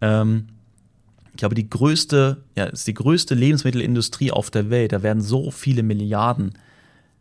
Ähm, 0.00 0.48
ich 1.32 1.38
glaube, 1.38 1.54
die 1.54 1.68
größte, 1.68 2.44
ja, 2.56 2.64
ist 2.64 2.86
die 2.86 2.94
größte 2.94 3.34
Lebensmittelindustrie 3.34 4.32
auf 4.32 4.50
der 4.50 4.70
Welt. 4.70 4.92
Da 4.92 5.02
werden 5.02 5.22
so 5.22 5.50
viele 5.50 5.82
Milliarden, 5.82 6.58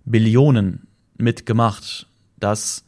Billionen 0.06 0.88
mitgemacht, 1.18 2.08
dass 2.38 2.86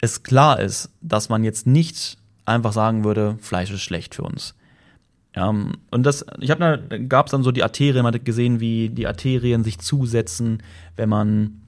es 0.00 0.22
klar 0.22 0.60
ist, 0.60 0.90
dass 1.00 1.28
man 1.28 1.44
jetzt 1.44 1.66
nicht 1.66 2.18
einfach 2.44 2.72
sagen 2.72 3.04
würde, 3.04 3.38
Fleisch 3.40 3.70
ist 3.70 3.82
schlecht 3.82 4.14
für 4.14 4.22
uns. 4.22 4.54
Ja, 5.38 5.50
und 5.50 6.02
das, 6.02 6.26
ich 6.40 6.50
habe 6.50 6.82
da 6.88 6.98
gab 6.98 7.26
es 7.26 7.30
dann 7.30 7.44
so 7.44 7.52
die 7.52 7.62
Arterien, 7.62 8.02
man 8.02 8.12
hat 8.12 8.24
gesehen, 8.24 8.58
wie 8.58 8.88
die 8.88 9.06
Arterien 9.06 9.62
sich 9.62 9.78
zusetzen, 9.78 10.64
wenn 10.96 11.08
man 11.08 11.60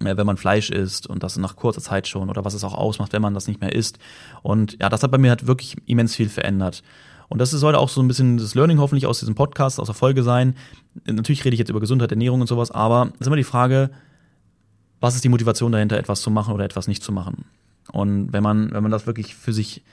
äh, 0.00 0.16
wenn 0.16 0.26
man 0.26 0.36
Fleisch 0.36 0.70
isst 0.70 1.06
und 1.06 1.22
das 1.22 1.36
nach 1.36 1.54
kurzer 1.54 1.80
Zeit 1.80 2.08
schon 2.08 2.28
oder 2.28 2.44
was 2.44 2.52
es 2.52 2.64
auch 2.64 2.74
ausmacht, 2.74 3.12
wenn 3.12 3.22
man 3.22 3.32
das 3.32 3.46
nicht 3.46 3.60
mehr 3.60 3.72
isst. 3.72 4.00
Und 4.42 4.76
ja, 4.80 4.88
das 4.88 5.04
hat 5.04 5.12
bei 5.12 5.18
mir 5.18 5.30
halt 5.30 5.46
wirklich 5.46 5.76
immens 5.86 6.16
viel 6.16 6.28
verändert. 6.28 6.82
Und 7.28 7.38
das 7.38 7.52
sollte 7.52 7.78
auch 7.78 7.88
so 7.88 8.02
ein 8.02 8.08
bisschen 8.08 8.38
das 8.38 8.56
Learning 8.56 8.80
hoffentlich 8.80 9.06
aus 9.06 9.20
diesem 9.20 9.36
Podcast, 9.36 9.78
aus 9.78 9.86
der 9.86 9.94
Folge 9.94 10.24
sein. 10.24 10.56
Natürlich 11.04 11.44
rede 11.44 11.54
ich 11.54 11.60
jetzt 11.60 11.70
über 11.70 11.78
Gesundheit, 11.78 12.10
Ernährung 12.10 12.40
und 12.40 12.48
sowas, 12.48 12.72
aber 12.72 13.12
es 13.14 13.20
ist 13.20 13.26
immer 13.28 13.36
die 13.36 13.44
Frage, 13.44 13.90
was 14.98 15.14
ist 15.14 15.22
die 15.22 15.28
Motivation 15.28 15.70
dahinter, 15.70 15.96
etwas 15.96 16.22
zu 16.22 16.32
machen 16.32 16.52
oder 16.54 16.64
etwas 16.64 16.88
nicht 16.88 17.04
zu 17.04 17.12
machen? 17.12 17.44
Und 17.92 18.32
wenn 18.32 18.42
man, 18.42 18.72
wenn 18.72 18.82
man 18.82 18.90
das 18.90 19.06
wirklich 19.06 19.36
für 19.36 19.52
sich, 19.52 19.84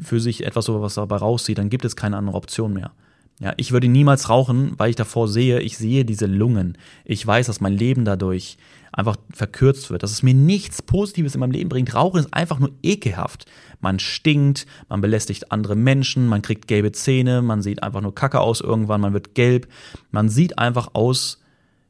für 0.00 0.20
sich 0.20 0.44
etwas 0.44 0.68
was 0.68 0.94
dabei 0.94 1.16
rauszieht, 1.16 1.58
dann 1.58 1.70
gibt 1.70 1.84
es 1.84 1.96
keine 1.96 2.16
andere 2.16 2.36
Option 2.36 2.72
mehr. 2.72 2.92
Ja, 3.40 3.54
ich 3.56 3.70
würde 3.70 3.86
niemals 3.86 4.28
rauchen, 4.28 4.72
weil 4.78 4.90
ich 4.90 4.96
davor 4.96 5.28
sehe, 5.28 5.60
ich 5.60 5.78
sehe 5.78 6.04
diese 6.04 6.26
Lungen. 6.26 6.76
Ich 7.04 7.24
weiß, 7.24 7.46
dass 7.46 7.60
mein 7.60 7.72
Leben 7.72 8.04
dadurch 8.04 8.58
einfach 8.90 9.16
verkürzt 9.32 9.90
wird, 9.90 10.02
dass 10.02 10.10
es 10.10 10.24
mir 10.24 10.34
nichts 10.34 10.82
Positives 10.82 11.34
in 11.34 11.40
meinem 11.40 11.52
Leben 11.52 11.68
bringt. 11.68 11.94
Rauchen 11.94 12.18
ist 12.18 12.34
einfach 12.34 12.58
nur 12.58 12.72
ekelhaft. 12.82 13.46
Man 13.80 14.00
stinkt, 14.00 14.66
man 14.88 15.00
belästigt 15.00 15.52
andere 15.52 15.76
Menschen, 15.76 16.26
man 16.26 16.42
kriegt 16.42 16.66
gelbe 16.66 16.90
Zähne, 16.90 17.40
man 17.40 17.62
sieht 17.62 17.82
einfach 17.84 18.00
nur 18.00 18.14
kacke 18.14 18.40
aus 18.40 18.60
irgendwann, 18.60 19.00
man 19.00 19.12
wird 19.12 19.36
gelb. 19.36 19.68
Man 20.10 20.28
sieht 20.28 20.58
einfach 20.58 20.90
aus 20.94 21.40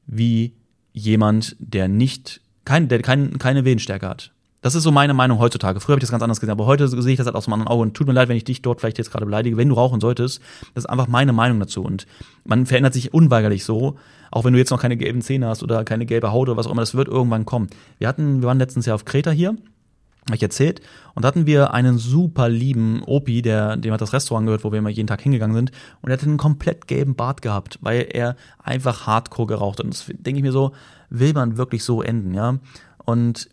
wie 0.07 0.55
jemand, 0.93 1.57
der 1.61 1.88
nicht, 1.88 2.43
kein, 2.67 2.88
der 2.88 3.00
kein, 3.00 3.38
keine 3.38 3.64
Willensstärke 3.64 4.07
hat. 4.07 4.33
Das 4.61 4.75
ist 4.75 4.83
so 4.83 4.91
meine 4.91 5.15
Meinung 5.15 5.38
heutzutage. 5.38 5.79
Früher 5.79 5.93
habe 5.93 6.00
ich 6.00 6.05
das 6.05 6.11
ganz 6.11 6.23
anders 6.23 6.41
gesehen, 6.41 6.53
aber 6.53 6.67
heute 6.67 6.88
sehe 6.88 7.12
ich 7.12 7.17
das 7.17 7.27
halt 7.27 7.37
aus 7.37 7.47
einem 7.47 7.55
anderen 7.55 7.69
Auge. 7.69 7.83
Und 7.83 7.95
tut 7.95 8.09
mir 8.09 8.12
leid, 8.12 8.29
wenn 8.29 8.37
ich 8.37 8.45
dich 8.45 8.61
dort 8.61 8.81
vielleicht 8.81 8.99
jetzt 8.99 9.12
gerade 9.12 9.25
beleidige, 9.25 9.57
wenn 9.57 9.69
du 9.69 9.77
rauchen 9.77 10.00
solltest. 10.00 10.41
Das 10.75 10.85
ist 10.85 10.91
einfach 10.91 11.07
meine 11.07 11.33
Meinung 11.33 11.61
dazu. 11.61 11.83
Und 11.83 12.07
man 12.45 12.67
verändert 12.67 12.93
sich 12.93 13.15
unweigerlich 13.15 13.65
so, 13.65 13.97
auch 14.33 14.45
wenn 14.45 14.53
du 14.53 14.59
jetzt 14.59 14.71
noch 14.71 14.81
keine 14.81 14.97
gelben 14.97 15.23
Zähne 15.23 15.47
hast 15.47 15.62
oder 15.62 15.85
keine 15.85 16.07
gelbe 16.07 16.33
Haut 16.33 16.49
oder 16.49 16.57
was 16.57 16.67
auch 16.67 16.73
immer, 16.73 16.83
das 16.83 16.95
wird 16.95 17.09
irgendwann 17.09 17.45
kommen. 17.45 17.69
Wir 17.99 18.09
hatten, 18.09 18.41
wir 18.41 18.49
waren 18.49 18.59
letztens 18.59 18.87
Jahr 18.87 18.97
auf 18.97 19.05
Kreta 19.05 19.31
hier, 19.31 19.50
habe 20.27 20.37
ich 20.37 20.43
erzählt, 20.43 20.83
und 21.15 21.23
da 21.23 21.29
hatten 21.29 21.47
wir 21.47 21.73
einen 21.73 21.97
super 21.97 22.49
lieben 22.49 23.03
Opi, 23.05 23.41
der, 23.41 23.77
dem 23.77 23.93
hat 23.93 24.00
das 24.00 24.12
Restaurant 24.12 24.47
gehört, 24.47 24.65
wo 24.65 24.73
wir 24.73 24.79
immer 24.79 24.91
jeden 24.91 25.07
Tag 25.07 25.23
hingegangen 25.23 25.57
sind, 25.57 25.73
und 26.03 26.11
er 26.11 26.15
hatte 26.15 26.27
einen 26.27 26.37
komplett 26.37 26.87
gelben 26.87 27.15
Bart 27.15 27.41
gehabt, 27.41 27.79
weil 27.81 28.09
er 28.11 28.37
einfach 28.62 29.07
hardcore 29.07 29.47
geraucht 29.47 29.79
hat. 29.79 29.85
Und 29.85 29.95
das 29.95 30.05
denke 30.07 30.38
ich 30.38 30.43
mir 30.43 30.53
so, 30.53 30.73
will 31.09 31.33
man 31.33 31.57
wirklich 31.57 31.85
so 31.85 32.03
enden, 32.03 32.35
ja? 32.35 32.59
Und 33.07 33.49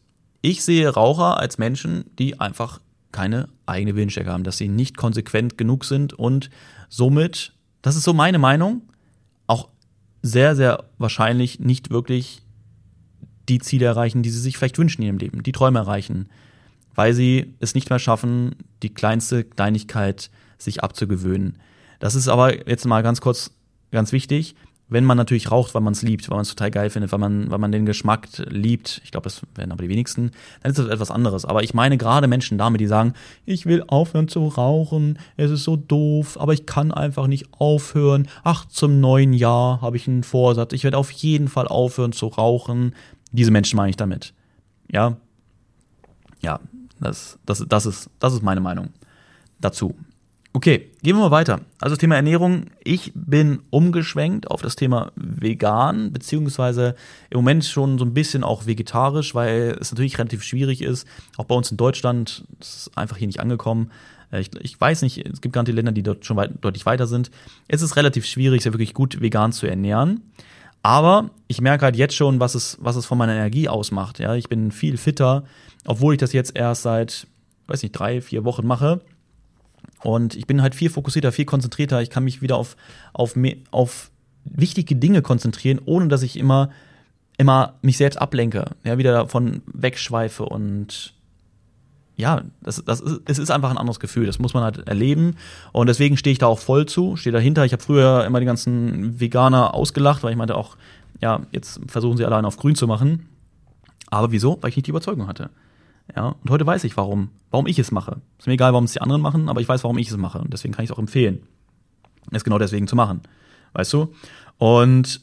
ich 0.46 0.64
sehe 0.64 0.88
Raucher 0.90 1.40
als 1.40 1.58
Menschen, 1.58 2.06
die 2.20 2.40
einfach 2.40 2.80
keine 3.12 3.48
eigene 3.66 3.96
Willensstärke 3.96 4.32
haben, 4.32 4.44
dass 4.44 4.58
sie 4.58 4.68
nicht 4.68 4.96
konsequent 4.96 5.58
genug 5.58 5.86
sind 5.86 6.14
und 6.14 6.52
somit, 6.88 7.54
das 7.82 7.96
ist 7.96 8.04
so 8.04 8.14
meine 8.14 8.38
Meinung, 8.38 8.84
auch 9.48 9.70
sehr, 10.22 10.56
sehr 10.56 10.84
wahrscheinlich 11.00 11.60
nicht 11.60 11.90
wirklich 11.90 12.44
die 13.50 13.60
Ziele 13.60 13.88
erreichen, 13.88 14.22
die 14.22 14.30
sie 14.30 14.40
sich 14.40 14.58
vielleicht 14.58 14.78
wünschen 14.78 15.02
in 15.02 15.08
ihrem 15.08 15.18
Leben, 15.18 15.42
die 15.42 15.52
Träume 15.52 15.80
erreichen, 15.80 16.30
weil 16.94 17.14
sie 17.14 17.56
es 17.60 17.74
nicht 17.74 17.90
mehr 17.90 18.00
schaffen, 18.00 18.56
die 18.84 18.94
kleinste 18.94 19.44
Kleinigkeit 19.44 20.30
sich 20.60 20.84
abzugewöhnen. 20.84 21.58
Das 22.00 22.14
ist 22.14 22.28
aber 22.28 22.68
jetzt 22.70 22.86
mal 22.86 23.02
ganz 23.02 23.20
kurz 23.20 23.52
ganz 23.92 24.12
wichtig 24.12 24.56
wenn 24.88 25.04
man 25.04 25.18
natürlich 25.18 25.52
raucht, 25.52 25.74
weil 25.74 25.82
man 25.82 25.94
es 25.94 26.04
liebt, 26.04 26.30
weil 26.30 26.36
man 26.36 26.44
es 26.44 26.50
total 26.50 26.70
geil 26.70 26.90
findet, 26.90 27.12
weil 27.12 27.20
man, 27.20 27.50
weil 27.50 27.58
man 27.58 27.72
den 27.72 27.86
Geschmack 27.86 28.28
liebt, 28.50 29.02
ich 29.04 29.12
glaube, 29.12 29.24
das 29.24 29.42
werden 29.56 29.72
aber 29.72 29.84
die 29.84 29.90
wenigsten, 29.90 30.32
dann 30.62 30.72
ist 30.72 30.78
das 30.78 30.88
etwas 30.88 31.10
anderes. 31.10 31.44
Aber 31.46 31.64
ich 31.64 31.74
meine 31.74 31.98
gerade 31.98 32.28
Menschen 32.28 32.58
damit, 32.58 32.82
die 32.82 32.88
sagen, 32.88 33.14
ich 33.46 33.66
will 33.66 33.84
aufhören 33.88 34.28
zu 34.28 34.48
rauchen, 34.48 35.18
es 35.38 35.50
ist 35.50 35.64
so 35.64 35.76
doof, 35.76 36.38
aber 36.40 36.54
ich 36.54 36.68
kann 36.68 36.92
einfach 36.92 37.26
nicht 37.26 37.48
aufhören. 37.52 38.28
Ach, 38.44 38.66
zum 38.66 39.00
neuen 39.00 39.34
Jahr 39.34 39.82
habe 39.82 39.98
ich 39.98 40.08
einen 40.08 40.24
Vorsatz, 40.24 40.74
ich 40.74 40.84
werde 40.84 40.98
auf 40.98 41.10
jeden 41.12 41.48
Fall 41.48 41.68
aufhören 41.68 42.12
zu 42.12 42.28
rauchen. 42.28 42.94
Diese 43.32 43.52
Menschen 43.52 43.78
meine 43.78 43.90
ich 43.90 43.98
damit. 43.98 44.34
Ja, 44.92 45.18
ja, 46.42 46.60
das, 47.00 47.40
das, 47.46 47.66
das, 47.68 47.86
ist, 47.88 48.10
das 48.20 48.34
ist 48.34 48.44
meine 48.44 48.62
Meinung 48.62 48.90
dazu. 49.60 49.96
Okay, 50.56 50.90
gehen 51.04 51.18
wir 51.18 51.24
mal 51.24 51.32
weiter. 51.32 51.60
Also 51.82 51.96
das 51.96 52.00
Thema 52.00 52.16
Ernährung. 52.16 52.68
Ich 52.82 53.12
bin 53.14 53.60
umgeschwenkt 53.72 54.50
auf 54.50 54.62
das 54.62 54.78
Thema 54.78 55.12
vegan, 55.18 56.14
beziehungsweise 56.14 56.96
im 57.30 57.40
Moment 57.40 57.66
schon 57.66 57.98
so 57.98 58.06
ein 58.06 58.14
bisschen 58.14 58.42
auch 58.46 58.66
vegetarisch, 58.66 59.36
weil 59.36 59.78
es 59.82 59.92
natürlich 59.92 60.18
relativ 60.18 60.44
schwierig 60.44 60.82
ist. 60.82 61.06
Auch 61.36 61.44
bei 61.44 61.56
uns 61.56 61.72
in 61.72 61.76
Deutschland, 61.76 62.46
ist 62.62 62.90
einfach 62.96 63.18
hier 63.18 63.28
nicht 63.28 63.42
angekommen. 63.42 63.92
Äh, 64.32 64.40
ich, 64.40 64.52
ich 64.62 64.80
weiß 64.80 65.02
nicht, 65.02 65.18
es 65.28 65.42
gibt 65.42 65.58
nicht 65.58 65.68
Länder, 65.68 65.92
die 65.92 66.04
dort 66.04 66.26
schon 66.26 66.38
weit, 66.38 66.52
deutlich 66.62 66.86
weiter 66.86 67.06
sind. 67.06 67.32
Es 67.68 67.82
ist 67.82 67.98
relativ 67.98 68.26
schwierig, 68.26 68.64
sich 68.64 68.72
wirklich 68.72 68.94
gut 68.94 69.20
vegan 69.20 69.52
zu 69.52 69.68
ernähren. 69.68 70.22
Aber 70.84 71.32
ich 71.50 71.60
merke 71.60 71.84
halt 71.84 71.98
jetzt 71.98 72.16
schon, 72.16 72.40
was 72.40 72.56
es, 72.56 72.78
was 72.80 72.96
es 72.96 73.06
von 73.06 73.18
meiner 73.18 73.34
Energie 73.34 73.68
ausmacht. 73.68 74.20
Ja, 74.20 74.36
ich 74.36 74.48
bin 74.48 74.72
viel 74.72 74.96
fitter, 74.96 75.44
obwohl 75.84 76.14
ich 76.14 76.20
das 76.22 76.32
jetzt 76.32 76.56
erst 76.56 76.84
seit, 76.84 77.28
weiß 77.68 77.84
nicht, 77.84 77.92
drei, 77.92 78.22
vier 78.22 78.46
Wochen 78.46 78.66
mache 78.66 79.02
und 80.06 80.36
ich 80.36 80.46
bin 80.46 80.62
halt 80.62 80.76
viel 80.76 80.90
fokussierter, 80.90 81.32
viel 81.32 81.46
konzentrierter. 81.46 82.02
Ich 82.02 82.12
kann 82.12 82.24
mich 82.24 82.42
wieder 82.42 82.58
auf, 82.58 82.78
auf, 83.12 83.36
auf 83.72 84.12
wichtige 84.44 84.96
Dinge 84.96 85.24
konzentrieren, 85.24 85.82
ohne 85.84 86.08
dass 86.10 86.22
ich 86.22 86.38
immer, 86.38 86.70
immer 87.38 87.74
mich 87.82 87.98
selbst 87.98 88.18
ablenke, 88.18 88.66
ja, 88.84 89.00
wieder 89.00 89.14
davon 89.14 89.64
wegschweife 89.66 90.46
und 90.46 91.14
ja, 92.18 92.44
das, 92.62 92.84
das 92.86 93.02
ist, 93.02 93.22
es 93.26 93.40
ist 93.40 93.50
einfach 93.52 93.72
ein 93.72 93.78
anderes 93.78 94.00
Gefühl. 94.00 94.26
Das 94.26 94.40
muss 94.40 94.54
man 94.54 94.64
halt 94.64 94.88
erleben. 94.88 95.36
Und 95.74 95.88
deswegen 95.88 96.16
stehe 96.16 96.32
ich 96.32 96.40
da 96.40 96.48
auch 96.48 96.60
voll 96.60 96.86
zu, 96.86 97.18
stehe 97.18 97.34
dahinter. 97.34 97.66
Ich 97.66 97.74
habe 97.74 97.84
früher 97.84 98.24
immer 98.26 98.40
die 98.40 98.46
ganzen 98.46 99.20
Veganer 99.20 99.74
ausgelacht, 99.74 100.24
weil 100.24 100.32
ich 100.32 100.38
meinte 100.38 100.56
auch, 100.56 100.78
ja, 101.20 101.42
jetzt 101.52 101.82
versuchen 101.88 102.16
sie 102.16 102.24
allein 102.24 102.46
auf 102.46 102.56
grün 102.56 102.76
zu 102.76 102.88
machen. 102.88 103.28
Aber 104.12 104.32
wieso? 104.32 104.60
Weil 104.62 104.70
ich 104.70 104.78
nicht 104.78 104.86
die 104.86 104.92
Überzeugung 104.92 105.28
hatte. 105.28 105.50
Ja, 106.14 106.36
und 106.44 106.50
heute 106.50 106.66
weiß 106.66 106.84
ich, 106.84 106.98
warum, 106.98 107.30
warum 107.52 107.68
ich 107.68 107.80
es 107.80 107.92
mache. 107.92 108.22
Ist 108.38 108.48
mir 108.48 108.54
egal, 108.54 108.74
warum 108.74 108.86
es 108.86 108.94
die 108.94 109.02
anderen 109.02 109.22
machen, 109.22 109.50
aber 109.50 109.62
ich 109.62 109.68
weiß, 109.68 109.84
warum 109.84 109.98
ich 109.98 110.10
es 110.10 110.18
mache. 110.18 110.40
Und 110.40 110.54
deswegen 110.54 110.74
kann 110.74 110.84
ich 110.84 110.92
es 110.92 110.96
auch 110.96 111.00
empfehlen, 111.00 111.44
es 112.32 112.44
genau 112.44 112.60
deswegen 112.60 112.88
zu 112.88 112.96
machen. 112.96 113.22
Weißt 113.74 113.92
du? 113.94 114.14
Und 114.58 115.22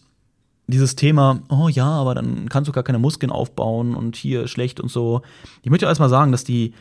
dieses 0.66 0.96
Thema, 0.96 1.42
oh 1.48 1.68
ja, 1.68 1.86
aber 1.86 2.14
dann 2.14 2.48
kannst 2.48 2.68
du 2.68 2.72
gar 2.72 2.84
keine 2.84 2.98
Muskeln 2.98 3.30
aufbauen 3.30 3.94
und 3.94 4.16
hier 4.16 4.48
schlecht 4.48 4.80
und 4.80 4.90
so. 4.90 5.22
Ich 5.62 5.70
möchte 5.70 5.86
erstmal 5.86 6.08
sagen, 6.08 6.32
dass 6.32 6.44
die, 6.44 6.74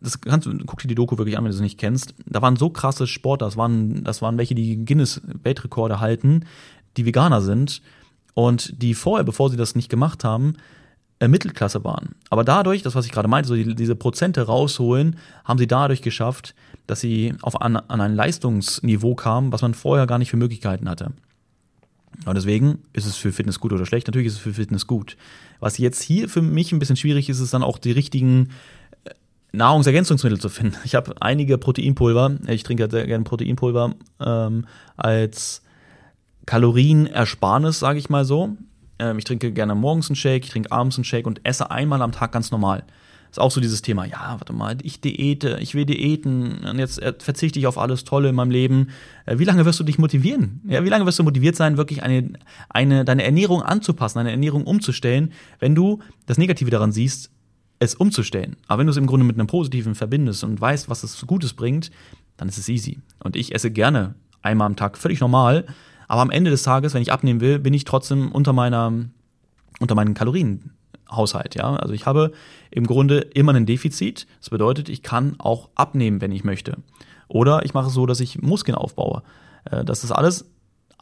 das 0.00 0.20
kannst 0.20 0.46
du, 0.46 0.56
guck 0.66 0.80
dir 0.80 0.88
die 0.88 0.94
Doku 0.94 1.18
wirklich 1.18 1.36
an, 1.36 1.44
wenn 1.44 1.50
du 1.50 1.56
sie 1.56 1.62
nicht 1.62 1.78
kennst. 1.78 2.14
Da 2.26 2.42
waren 2.42 2.56
so 2.56 2.70
krasse 2.70 3.06
Sportler, 3.06 3.46
das 3.46 3.56
waren, 3.56 4.04
das 4.04 4.22
waren 4.22 4.38
welche, 4.38 4.54
die 4.54 4.84
Guinness-Weltrekorde 4.84 6.00
halten, 6.00 6.44
die 6.96 7.06
Veganer 7.06 7.40
sind 7.40 7.82
und 8.34 8.82
die 8.82 8.94
vorher, 8.94 9.24
bevor 9.24 9.50
sie 9.50 9.56
das 9.56 9.74
nicht 9.74 9.88
gemacht 9.88 10.24
haben, 10.24 10.54
äh, 11.22 11.28
Mittelklasse 11.28 11.84
waren. 11.84 12.16
Aber 12.30 12.42
dadurch, 12.42 12.82
das 12.82 12.96
was 12.96 13.06
ich 13.06 13.12
gerade 13.12 13.28
meinte, 13.28 13.48
so 13.48 13.54
die, 13.54 13.76
diese 13.76 13.94
Prozente 13.94 14.42
rausholen, 14.42 15.16
haben 15.44 15.58
sie 15.58 15.68
dadurch 15.68 16.02
geschafft, 16.02 16.56
dass 16.88 16.98
sie 16.98 17.34
auf 17.42 17.62
an, 17.62 17.76
an 17.76 18.00
ein 18.00 18.16
Leistungsniveau 18.16 19.14
kamen, 19.14 19.52
was 19.52 19.62
man 19.62 19.74
vorher 19.74 20.08
gar 20.08 20.18
nicht 20.18 20.30
für 20.30 20.36
Möglichkeiten 20.36 20.88
hatte. 20.88 21.12
Und 22.26 22.34
deswegen 22.34 22.78
ist 22.92 23.06
es 23.06 23.16
für 23.16 23.32
Fitness 23.32 23.60
gut 23.60 23.72
oder 23.72 23.86
schlecht. 23.86 24.08
Natürlich 24.08 24.26
ist 24.26 24.34
es 24.34 24.40
für 24.40 24.52
Fitness 24.52 24.88
gut. 24.88 25.16
Was 25.60 25.78
jetzt 25.78 26.02
hier 26.02 26.28
für 26.28 26.42
mich 26.42 26.72
ein 26.72 26.80
bisschen 26.80 26.96
schwierig 26.96 27.28
ist, 27.28 27.38
ist 27.38 27.54
dann 27.54 27.62
auch 27.62 27.78
die 27.78 27.92
richtigen 27.92 28.48
äh, 29.04 29.10
Nahrungsergänzungsmittel 29.52 30.40
zu 30.40 30.48
finden. 30.48 30.76
Ich 30.84 30.96
habe 30.96 31.14
einige 31.20 31.56
Proteinpulver, 31.56 32.36
ich 32.48 32.64
trinke 32.64 32.90
sehr 32.90 33.06
gerne 33.06 33.22
Proteinpulver 33.22 33.94
ähm, 34.18 34.66
als 34.96 35.62
Kalorienersparnis, 36.46 37.78
sage 37.78 38.00
ich 38.00 38.10
mal 38.10 38.24
so. 38.24 38.56
Ähm, 39.02 39.18
ich 39.18 39.24
trinke 39.24 39.52
gerne 39.52 39.74
morgens 39.74 40.08
einen 40.08 40.16
Shake, 40.16 40.44
ich 40.44 40.50
trinke 40.50 40.70
abends 40.70 40.96
einen 40.96 41.04
Shake 41.04 41.26
und 41.26 41.40
esse 41.44 41.70
einmal 41.70 42.02
am 42.02 42.12
Tag 42.12 42.32
ganz 42.32 42.50
normal. 42.50 42.84
Ist 43.30 43.40
auch 43.40 43.50
so 43.50 43.62
dieses 43.62 43.80
Thema, 43.80 44.04
ja, 44.04 44.36
warte 44.38 44.52
mal, 44.52 44.76
ich 44.82 45.00
diete, 45.00 45.56
ich 45.60 45.74
will 45.74 45.86
diäten 45.86 46.58
und 46.68 46.78
jetzt 46.78 47.00
äh, 47.00 47.14
verzichte 47.18 47.58
ich 47.58 47.66
auf 47.66 47.78
alles 47.78 48.04
Tolle 48.04 48.28
in 48.28 48.34
meinem 48.34 48.50
Leben. 48.50 48.90
Äh, 49.26 49.38
wie 49.38 49.44
lange 49.44 49.64
wirst 49.64 49.80
du 49.80 49.84
dich 49.84 49.98
motivieren? 49.98 50.60
Ja, 50.68 50.84
wie 50.84 50.88
lange 50.88 51.06
wirst 51.06 51.18
du 51.18 51.24
motiviert 51.24 51.56
sein, 51.56 51.76
wirklich 51.76 52.02
eine, 52.02 52.34
eine, 52.68 53.04
deine 53.04 53.24
Ernährung 53.24 53.62
anzupassen, 53.62 54.18
deine 54.18 54.30
Ernährung 54.30 54.64
umzustellen, 54.64 55.32
wenn 55.58 55.74
du 55.74 56.00
das 56.26 56.38
Negative 56.38 56.70
daran 56.70 56.92
siehst, 56.92 57.30
es 57.78 57.94
umzustellen. 57.94 58.56
Aber 58.68 58.80
wenn 58.80 58.86
du 58.86 58.92
es 58.92 58.98
im 58.98 59.06
Grunde 59.06 59.24
mit 59.24 59.36
einem 59.36 59.48
Positiven 59.48 59.94
verbindest 59.94 60.44
und 60.44 60.60
weißt, 60.60 60.88
was 60.88 61.02
es 61.02 61.26
Gutes 61.26 61.54
bringt, 61.54 61.90
dann 62.36 62.48
ist 62.48 62.58
es 62.58 62.68
easy. 62.68 63.00
Und 63.18 63.34
ich 63.34 63.54
esse 63.54 63.70
gerne 63.70 64.14
einmal 64.42 64.66
am 64.66 64.76
Tag 64.76 64.98
völlig 64.98 65.20
normal 65.20 65.64
aber 66.12 66.20
am 66.20 66.30
Ende 66.30 66.50
des 66.50 66.62
Tages, 66.62 66.92
wenn 66.92 67.00
ich 67.00 67.10
abnehmen 67.10 67.40
will, 67.40 67.58
bin 67.58 67.72
ich 67.72 67.84
trotzdem 67.84 68.32
unter 68.32 68.52
meiner, 68.52 68.92
unter 69.80 69.94
meinen 69.94 70.12
Kalorienhaushalt, 70.12 71.54
ja. 71.54 71.74
Also 71.76 71.94
ich 71.94 72.04
habe 72.04 72.32
im 72.70 72.86
Grunde 72.86 73.20
immer 73.20 73.54
ein 73.54 73.64
Defizit. 73.64 74.26
Das 74.38 74.50
bedeutet, 74.50 74.90
ich 74.90 75.02
kann 75.02 75.36
auch 75.38 75.70
abnehmen, 75.74 76.20
wenn 76.20 76.30
ich 76.30 76.44
möchte. 76.44 76.76
Oder 77.28 77.64
ich 77.64 77.72
mache 77.72 77.86
es 77.86 77.94
so, 77.94 78.04
dass 78.04 78.20
ich 78.20 78.42
Muskeln 78.42 78.74
aufbaue. 78.74 79.22
Äh, 79.64 79.86
das 79.86 80.04
ist 80.04 80.10
alles 80.10 80.50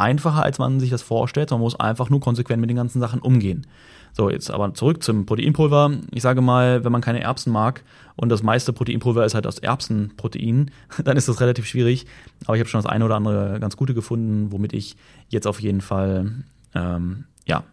einfacher, 0.00 0.42
als 0.42 0.58
man 0.58 0.80
sich 0.80 0.90
das 0.90 1.02
vorstellt. 1.02 1.50
Man 1.50 1.60
muss 1.60 1.78
einfach 1.78 2.10
nur 2.10 2.20
konsequent 2.20 2.60
mit 2.60 2.70
den 2.70 2.76
ganzen 2.76 3.00
Sachen 3.00 3.20
umgehen. 3.20 3.66
So, 4.12 4.28
jetzt 4.28 4.50
aber 4.50 4.74
zurück 4.74 5.02
zum 5.02 5.26
Proteinpulver. 5.26 5.92
Ich 6.12 6.22
sage 6.22 6.40
mal, 6.40 6.84
wenn 6.84 6.92
man 6.92 7.00
keine 7.00 7.20
Erbsen 7.20 7.52
mag 7.52 7.84
und 8.16 8.28
das 8.28 8.42
meiste 8.42 8.72
Proteinpulver 8.72 9.24
ist 9.24 9.34
halt 9.34 9.46
aus 9.46 9.58
Erbsenprotein, 9.58 10.70
dann 11.04 11.16
ist 11.16 11.28
das 11.28 11.40
relativ 11.40 11.66
schwierig. 11.66 12.06
Aber 12.46 12.56
ich 12.56 12.60
habe 12.60 12.68
schon 12.68 12.82
das 12.82 12.90
eine 12.90 13.04
oder 13.04 13.16
andere 13.16 13.60
ganz 13.60 13.76
gute 13.76 13.94
gefunden, 13.94 14.50
womit 14.50 14.72
ich 14.72 14.96
jetzt 15.28 15.46
auf 15.46 15.60
jeden 15.60 15.80
Fall 15.80 16.44
ähm, 16.74 17.24
ja, 17.46 17.64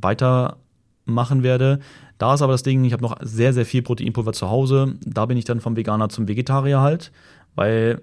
weitermachen 0.00 1.42
werde. 1.42 1.80
Da 2.18 2.34
ist 2.34 2.42
aber 2.42 2.52
das 2.52 2.62
Ding, 2.62 2.84
ich 2.84 2.92
habe 2.92 3.02
noch 3.02 3.16
sehr, 3.20 3.52
sehr 3.52 3.66
viel 3.66 3.82
Proteinpulver 3.82 4.32
zu 4.32 4.50
Hause. 4.50 4.94
Da 5.04 5.26
bin 5.26 5.36
ich 5.36 5.44
dann 5.44 5.60
vom 5.60 5.76
Veganer 5.76 6.08
zum 6.08 6.28
Vegetarier 6.28 6.80
halt, 6.80 7.12
weil 7.54 8.02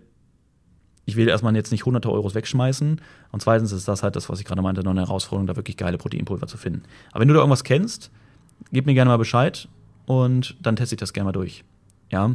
ich 1.05 1.15
will 1.15 1.27
erstmal 1.27 1.55
jetzt 1.55 1.71
nicht 1.71 1.85
hunderte 1.85 2.11
Euros 2.11 2.35
wegschmeißen. 2.35 3.01
Und 3.31 3.41
zweitens 3.41 3.71
ist 3.71 3.87
das 3.87 4.03
halt 4.03 4.15
das, 4.15 4.29
was 4.29 4.39
ich 4.39 4.45
gerade 4.45 4.61
meinte, 4.61 4.83
noch 4.83 4.91
eine 4.91 5.01
Herausforderung, 5.01 5.47
da 5.47 5.55
wirklich 5.55 5.77
geile 5.77 5.97
Proteinpulver 5.97 6.47
zu 6.47 6.57
finden. 6.57 6.83
Aber 7.11 7.21
wenn 7.21 7.27
du 7.27 7.33
da 7.33 7.41
irgendwas 7.41 7.63
kennst, 7.63 8.09
gib 8.71 8.85
mir 8.85 8.93
gerne 8.93 9.09
mal 9.09 9.17
Bescheid 9.17 9.67
und 10.05 10.55
dann 10.61 10.75
teste 10.75 10.95
ich 10.95 10.99
das 10.99 11.13
gerne 11.13 11.25
mal 11.25 11.31
durch. 11.33 11.63
Ja. 12.09 12.33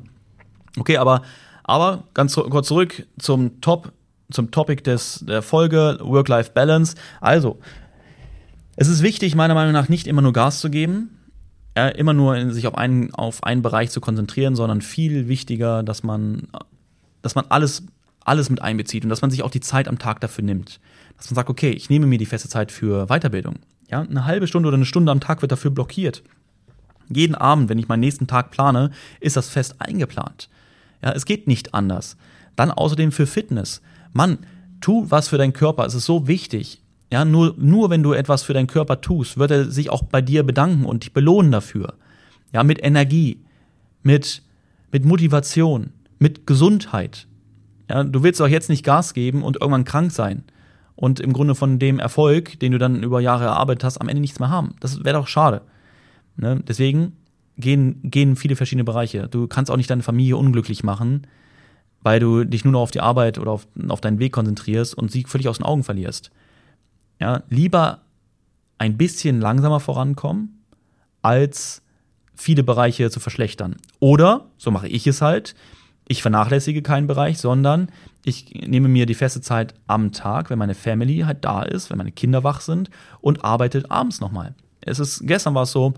Okay, 0.78 0.98
aber, 0.98 1.22
aber 1.64 2.04
ganz 2.14 2.34
kurz 2.34 2.68
zurück 2.68 3.06
zum 3.18 3.60
Top, 3.60 3.92
zum 4.30 4.50
Topic 4.50 4.82
des, 4.82 5.24
der 5.26 5.42
Folge, 5.42 5.98
Work-Life-Balance. 6.02 6.96
Also, 7.20 7.58
es 8.76 8.88
ist 8.88 9.02
wichtig, 9.02 9.34
meiner 9.34 9.54
Meinung 9.54 9.72
nach, 9.72 9.88
nicht 9.88 10.06
immer 10.06 10.22
nur 10.22 10.32
Gas 10.32 10.60
zu 10.60 10.68
geben, 10.68 11.18
ja, 11.76 11.88
immer 11.88 12.12
nur 12.12 12.36
in, 12.36 12.52
sich 12.52 12.66
auf 12.66 12.76
einen, 12.76 13.14
auf 13.14 13.44
einen 13.44 13.62
Bereich 13.62 13.90
zu 13.90 14.00
konzentrieren, 14.00 14.56
sondern 14.56 14.82
viel 14.82 15.28
wichtiger, 15.28 15.82
dass 15.82 16.02
man, 16.02 16.48
dass 17.22 17.34
man 17.34 17.46
alles 17.48 17.84
alles 18.28 18.50
mit 18.50 18.62
einbezieht 18.62 19.04
und 19.04 19.10
dass 19.10 19.22
man 19.22 19.30
sich 19.30 19.42
auch 19.42 19.50
die 19.50 19.60
Zeit 19.60 19.88
am 19.88 19.98
Tag 19.98 20.20
dafür 20.20 20.44
nimmt. 20.44 20.80
Dass 21.16 21.30
man 21.30 21.34
sagt, 21.34 21.50
okay, 21.50 21.70
ich 21.70 21.90
nehme 21.90 22.06
mir 22.06 22.18
die 22.18 22.26
feste 22.26 22.48
Zeit 22.48 22.70
für 22.70 23.06
Weiterbildung. 23.06 23.56
Ja, 23.90 24.02
eine 24.02 24.24
halbe 24.24 24.46
Stunde 24.46 24.68
oder 24.68 24.76
eine 24.76 24.84
Stunde 24.84 25.10
am 25.10 25.20
Tag 25.20 25.42
wird 25.42 25.50
dafür 25.50 25.70
blockiert. 25.70 26.22
Jeden 27.08 27.34
Abend, 27.34 27.68
wenn 27.68 27.78
ich 27.78 27.88
meinen 27.88 28.00
nächsten 28.00 28.26
Tag 28.26 28.50
plane, 28.50 28.90
ist 29.20 29.36
das 29.36 29.48
fest 29.48 29.76
eingeplant. 29.78 30.48
Ja, 31.02 31.12
es 31.12 31.24
geht 31.24 31.46
nicht 31.46 31.74
anders. 31.74 32.16
Dann 32.54 32.70
außerdem 32.70 33.12
für 33.12 33.26
Fitness. 33.26 33.80
Mann, 34.12 34.38
tu 34.80 35.06
was 35.08 35.28
für 35.28 35.38
deinen 35.38 35.52
Körper. 35.52 35.86
Es 35.86 35.94
ist 35.94 36.04
so 36.04 36.28
wichtig. 36.28 36.82
Ja, 37.10 37.24
nur, 37.24 37.54
nur 37.56 37.88
wenn 37.88 38.02
du 38.02 38.12
etwas 38.12 38.42
für 38.42 38.52
deinen 38.52 38.66
Körper 38.66 39.00
tust, 39.00 39.38
wird 39.38 39.50
er 39.50 39.70
sich 39.70 39.88
auch 39.88 40.02
bei 40.02 40.20
dir 40.20 40.42
bedanken 40.42 40.84
und 40.84 41.04
dich 41.04 41.14
belohnen 41.14 41.50
dafür. 41.50 41.94
Ja, 42.52 42.62
mit 42.62 42.84
Energie, 42.84 43.40
mit, 44.02 44.42
mit 44.92 45.04
Motivation, 45.04 45.92
mit 46.18 46.46
Gesundheit. 46.46 47.26
Ja, 47.88 48.04
du 48.04 48.22
willst 48.22 48.40
auch 48.42 48.48
jetzt 48.48 48.68
nicht 48.68 48.84
Gas 48.84 49.14
geben 49.14 49.42
und 49.42 49.56
irgendwann 49.60 49.84
krank 49.84 50.12
sein 50.12 50.44
und 50.94 51.20
im 51.20 51.32
Grunde 51.32 51.54
von 51.54 51.78
dem 51.78 51.98
Erfolg, 51.98 52.58
den 52.60 52.72
du 52.72 52.78
dann 52.78 53.02
über 53.02 53.20
Jahre 53.20 53.44
erarbeitet 53.44 53.84
hast, 53.84 53.98
am 53.98 54.08
Ende 54.08 54.20
nichts 54.20 54.40
mehr 54.40 54.50
haben. 54.50 54.74
Das 54.80 55.04
wäre 55.04 55.18
doch 55.18 55.28
schade. 55.28 55.62
Ne? 56.36 56.60
Deswegen 56.66 57.12
gehen, 57.56 58.00
gehen 58.02 58.36
viele 58.36 58.56
verschiedene 58.56 58.84
Bereiche. 58.84 59.28
Du 59.28 59.46
kannst 59.46 59.70
auch 59.70 59.76
nicht 59.76 59.90
deine 59.90 60.02
Familie 60.02 60.36
unglücklich 60.36 60.82
machen, 60.82 61.26
weil 62.02 62.20
du 62.20 62.44
dich 62.44 62.64
nur 62.64 62.72
noch 62.72 62.80
auf 62.80 62.90
die 62.90 63.00
Arbeit 63.00 63.38
oder 63.38 63.52
auf, 63.52 63.66
auf 63.88 64.00
deinen 64.00 64.18
Weg 64.18 64.32
konzentrierst 64.32 64.94
und 64.94 65.10
sie 65.10 65.24
völlig 65.24 65.48
aus 65.48 65.58
den 65.58 65.66
Augen 65.66 65.84
verlierst. 65.84 66.30
Ja, 67.20 67.42
lieber 67.48 68.02
ein 68.78 68.96
bisschen 68.96 69.40
langsamer 69.40 69.80
vorankommen, 69.80 70.64
als 71.22 71.82
viele 72.34 72.62
Bereiche 72.62 73.10
zu 73.10 73.20
verschlechtern. 73.20 73.76
Oder, 73.98 74.46
so 74.56 74.70
mache 74.70 74.88
ich 74.88 75.06
es 75.06 75.20
halt, 75.20 75.54
ich 76.08 76.22
vernachlässige 76.22 76.82
keinen 76.82 77.06
Bereich, 77.06 77.38
sondern 77.38 77.88
ich 78.24 78.50
nehme 78.66 78.88
mir 78.88 79.06
die 79.06 79.14
feste 79.14 79.40
Zeit 79.40 79.74
am 79.86 80.10
Tag, 80.12 80.50
wenn 80.50 80.58
meine 80.58 80.74
Family 80.74 81.18
halt 81.20 81.44
da 81.44 81.62
ist, 81.62 81.90
wenn 81.90 81.98
meine 81.98 82.12
Kinder 82.12 82.42
wach 82.42 82.62
sind 82.62 82.90
und 83.20 83.44
arbeite 83.44 83.90
abends 83.90 84.20
nochmal. 84.20 84.54
Es 84.80 84.98
ist, 84.98 85.26
gestern 85.26 85.54
war 85.54 85.64
es 85.64 85.72
so, 85.72 85.94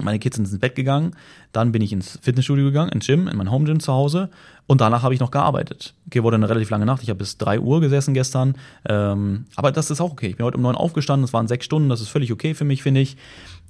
meine 0.00 0.18
Kids 0.18 0.36
sind 0.36 0.46
ins 0.46 0.58
Bett 0.58 0.74
gegangen, 0.74 1.12
dann 1.52 1.72
bin 1.72 1.82
ich 1.82 1.92
ins 1.92 2.18
Fitnessstudio 2.20 2.66
gegangen, 2.66 2.90
ins 2.90 3.06
Gym, 3.06 3.28
in 3.28 3.36
mein 3.36 3.50
Home 3.50 3.64
Gym 3.64 3.80
zu 3.80 3.92
Hause 3.92 4.28
und 4.66 4.80
danach 4.80 5.02
habe 5.02 5.14
ich 5.14 5.20
noch 5.20 5.30
gearbeitet. 5.30 5.94
Okay, 6.06 6.22
wurde 6.22 6.36
eine 6.36 6.48
relativ 6.48 6.70
lange 6.70 6.84
Nacht, 6.84 7.02
ich 7.02 7.08
habe 7.08 7.18
bis 7.18 7.38
drei 7.38 7.60
Uhr 7.60 7.80
gesessen 7.80 8.14
gestern, 8.14 8.54
ähm, 8.86 9.46
aber 9.56 9.72
das 9.72 9.90
ist 9.90 10.00
auch 10.00 10.12
okay. 10.12 10.28
Ich 10.28 10.36
bin 10.36 10.44
heute 10.44 10.56
um 10.56 10.62
neun 10.62 10.74
aufgestanden, 10.74 11.24
es 11.24 11.32
waren 11.32 11.48
sechs 11.48 11.64
Stunden, 11.64 11.88
das 11.88 12.00
ist 12.00 12.08
völlig 12.08 12.32
okay 12.32 12.54
für 12.54 12.64
mich, 12.64 12.82
finde 12.82 13.00
ich. 13.00 13.16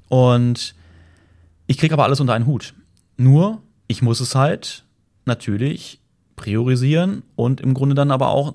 Und 0.09 0.75
ich 1.67 1.77
kriege 1.77 1.93
aber 1.93 2.05
alles 2.05 2.21
unter 2.21 2.33
einen 2.33 2.47
Hut. 2.47 2.75
Nur, 3.19 3.61
ich 3.87 4.01
muss 4.03 4.21
es 4.21 4.35
halt 4.35 4.85
natürlich 5.29 6.01
priorisieren 6.35 7.23
und 7.37 7.61
im 7.61 7.75
Grunde 7.75 7.95
dann 7.95 8.11
aber 8.11 8.29
auch, 8.29 8.55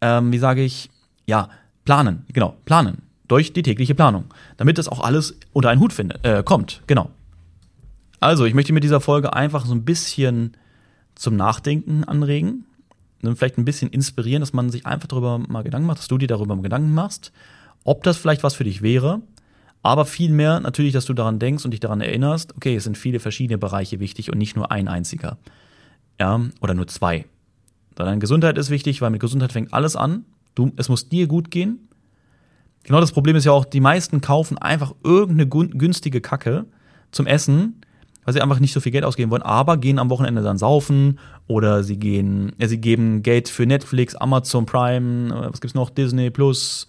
ähm, 0.00 0.32
wie 0.32 0.38
sage 0.38 0.62
ich, 0.62 0.90
ja, 1.26 1.48
planen, 1.84 2.24
genau, 2.32 2.56
planen. 2.64 3.02
Durch 3.28 3.52
die 3.52 3.62
tägliche 3.62 3.94
Planung. 3.94 4.24
Damit 4.58 4.78
das 4.78 4.88
auch 4.88 5.00
alles 5.00 5.38
unter 5.52 5.70
einen 5.70 5.80
Hut 5.80 5.92
findet, 5.92 6.24
äh, 6.24 6.42
kommt, 6.42 6.82
genau. 6.86 7.10
Also, 8.20 8.44
ich 8.44 8.54
möchte 8.54 8.72
mit 8.72 8.84
dieser 8.84 9.00
Folge 9.00 9.32
einfach 9.32 9.64
so 9.64 9.74
ein 9.74 9.84
bisschen 9.84 10.52
zum 11.14 11.36
Nachdenken 11.36 12.04
anregen. 12.04 12.66
Und 13.22 13.36
vielleicht 13.36 13.56
ein 13.56 13.64
bisschen 13.64 13.90
inspirieren, 13.90 14.40
dass 14.40 14.52
man 14.52 14.70
sich 14.70 14.84
einfach 14.84 15.08
darüber 15.08 15.38
mal 15.38 15.62
Gedanken 15.62 15.86
macht, 15.86 15.98
dass 15.98 16.08
du 16.08 16.18
dir 16.18 16.26
darüber 16.26 16.56
mal 16.56 16.62
Gedanken 16.62 16.92
machst, 16.92 17.32
ob 17.84 18.02
das 18.02 18.16
vielleicht 18.16 18.42
was 18.42 18.54
für 18.54 18.64
dich 18.64 18.82
wäre. 18.82 19.22
Aber 19.82 20.04
vielmehr 20.04 20.60
natürlich, 20.60 20.92
dass 20.92 21.04
du 21.04 21.14
daran 21.14 21.38
denkst 21.38 21.64
und 21.64 21.70
dich 21.70 21.80
daran 21.80 22.00
erinnerst, 22.00 22.56
okay, 22.56 22.76
es 22.76 22.84
sind 22.84 22.98
viele 22.98 23.20
verschiedene 23.20 23.58
Bereiche 23.58 24.00
wichtig 24.00 24.30
und 24.30 24.38
nicht 24.38 24.56
nur 24.56 24.70
ein 24.70 24.88
einziger. 24.88 25.38
Ja, 26.22 26.40
oder 26.60 26.74
nur 26.74 26.86
zwei. 26.86 27.24
Sondern 27.98 28.20
Gesundheit 28.20 28.56
ist 28.56 28.70
wichtig, 28.70 29.02
weil 29.02 29.10
mit 29.10 29.20
Gesundheit 29.20 29.50
fängt 29.50 29.74
alles 29.74 29.96
an. 29.96 30.24
Du, 30.54 30.70
es 30.76 30.88
muss 30.88 31.08
dir 31.08 31.26
gut 31.26 31.50
gehen. 31.50 31.88
Genau 32.84 33.00
das 33.00 33.10
Problem 33.10 33.34
ist 33.34 33.44
ja 33.44 33.50
auch, 33.50 33.64
die 33.64 33.80
meisten 33.80 34.20
kaufen 34.20 34.56
einfach 34.56 34.94
irgendeine 35.02 35.48
günstige 35.48 36.20
Kacke 36.20 36.66
zum 37.10 37.26
Essen, 37.26 37.80
weil 38.24 38.34
sie 38.34 38.40
einfach 38.40 38.60
nicht 38.60 38.72
so 38.72 38.78
viel 38.78 38.92
Geld 38.92 39.04
ausgeben 39.04 39.32
wollen, 39.32 39.42
aber 39.42 39.78
gehen 39.78 39.98
am 39.98 40.10
Wochenende 40.10 40.42
dann 40.42 40.58
saufen 40.58 41.18
oder 41.48 41.82
sie 41.82 41.96
gehen, 41.96 42.52
ja, 42.56 42.68
sie 42.68 42.80
geben 42.80 43.24
Geld 43.24 43.48
für 43.48 43.66
Netflix, 43.66 44.14
Amazon 44.14 44.64
Prime, 44.64 45.34
äh, 45.34 45.50
was 45.50 45.60
gibt's 45.60 45.74
noch, 45.74 45.90
Disney 45.90 46.30
Plus, 46.30 46.86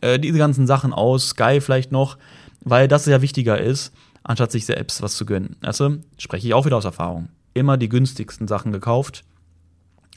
äh, 0.00 0.18
diese 0.18 0.38
ganzen 0.38 0.66
Sachen 0.66 0.92
aus, 0.92 1.28
Sky 1.28 1.60
vielleicht 1.60 1.92
noch, 1.92 2.18
weil 2.64 2.88
das 2.88 3.06
ja 3.06 3.22
wichtiger 3.22 3.60
ist, 3.60 3.92
anstatt 4.24 4.50
sich 4.50 4.66
selbst 4.66 5.00
was 5.00 5.14
zu 5.14 5.26
gönnen. 5.26 5.54
Also 5.62 5.98
spreche 6.18 6.48
ich 6.48 6.54
auch 6.54 6.66
wieder 6.66 6.76
aus 6.76 6.84
Erfahrung. 6.84 7.28
Immer 7.54 7.76
die 7.76 7.88
günstigsten 7.88 8.48
Sachen 8.48 8.72
gekauft, 8.72 9.24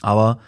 aber 0.00 0.38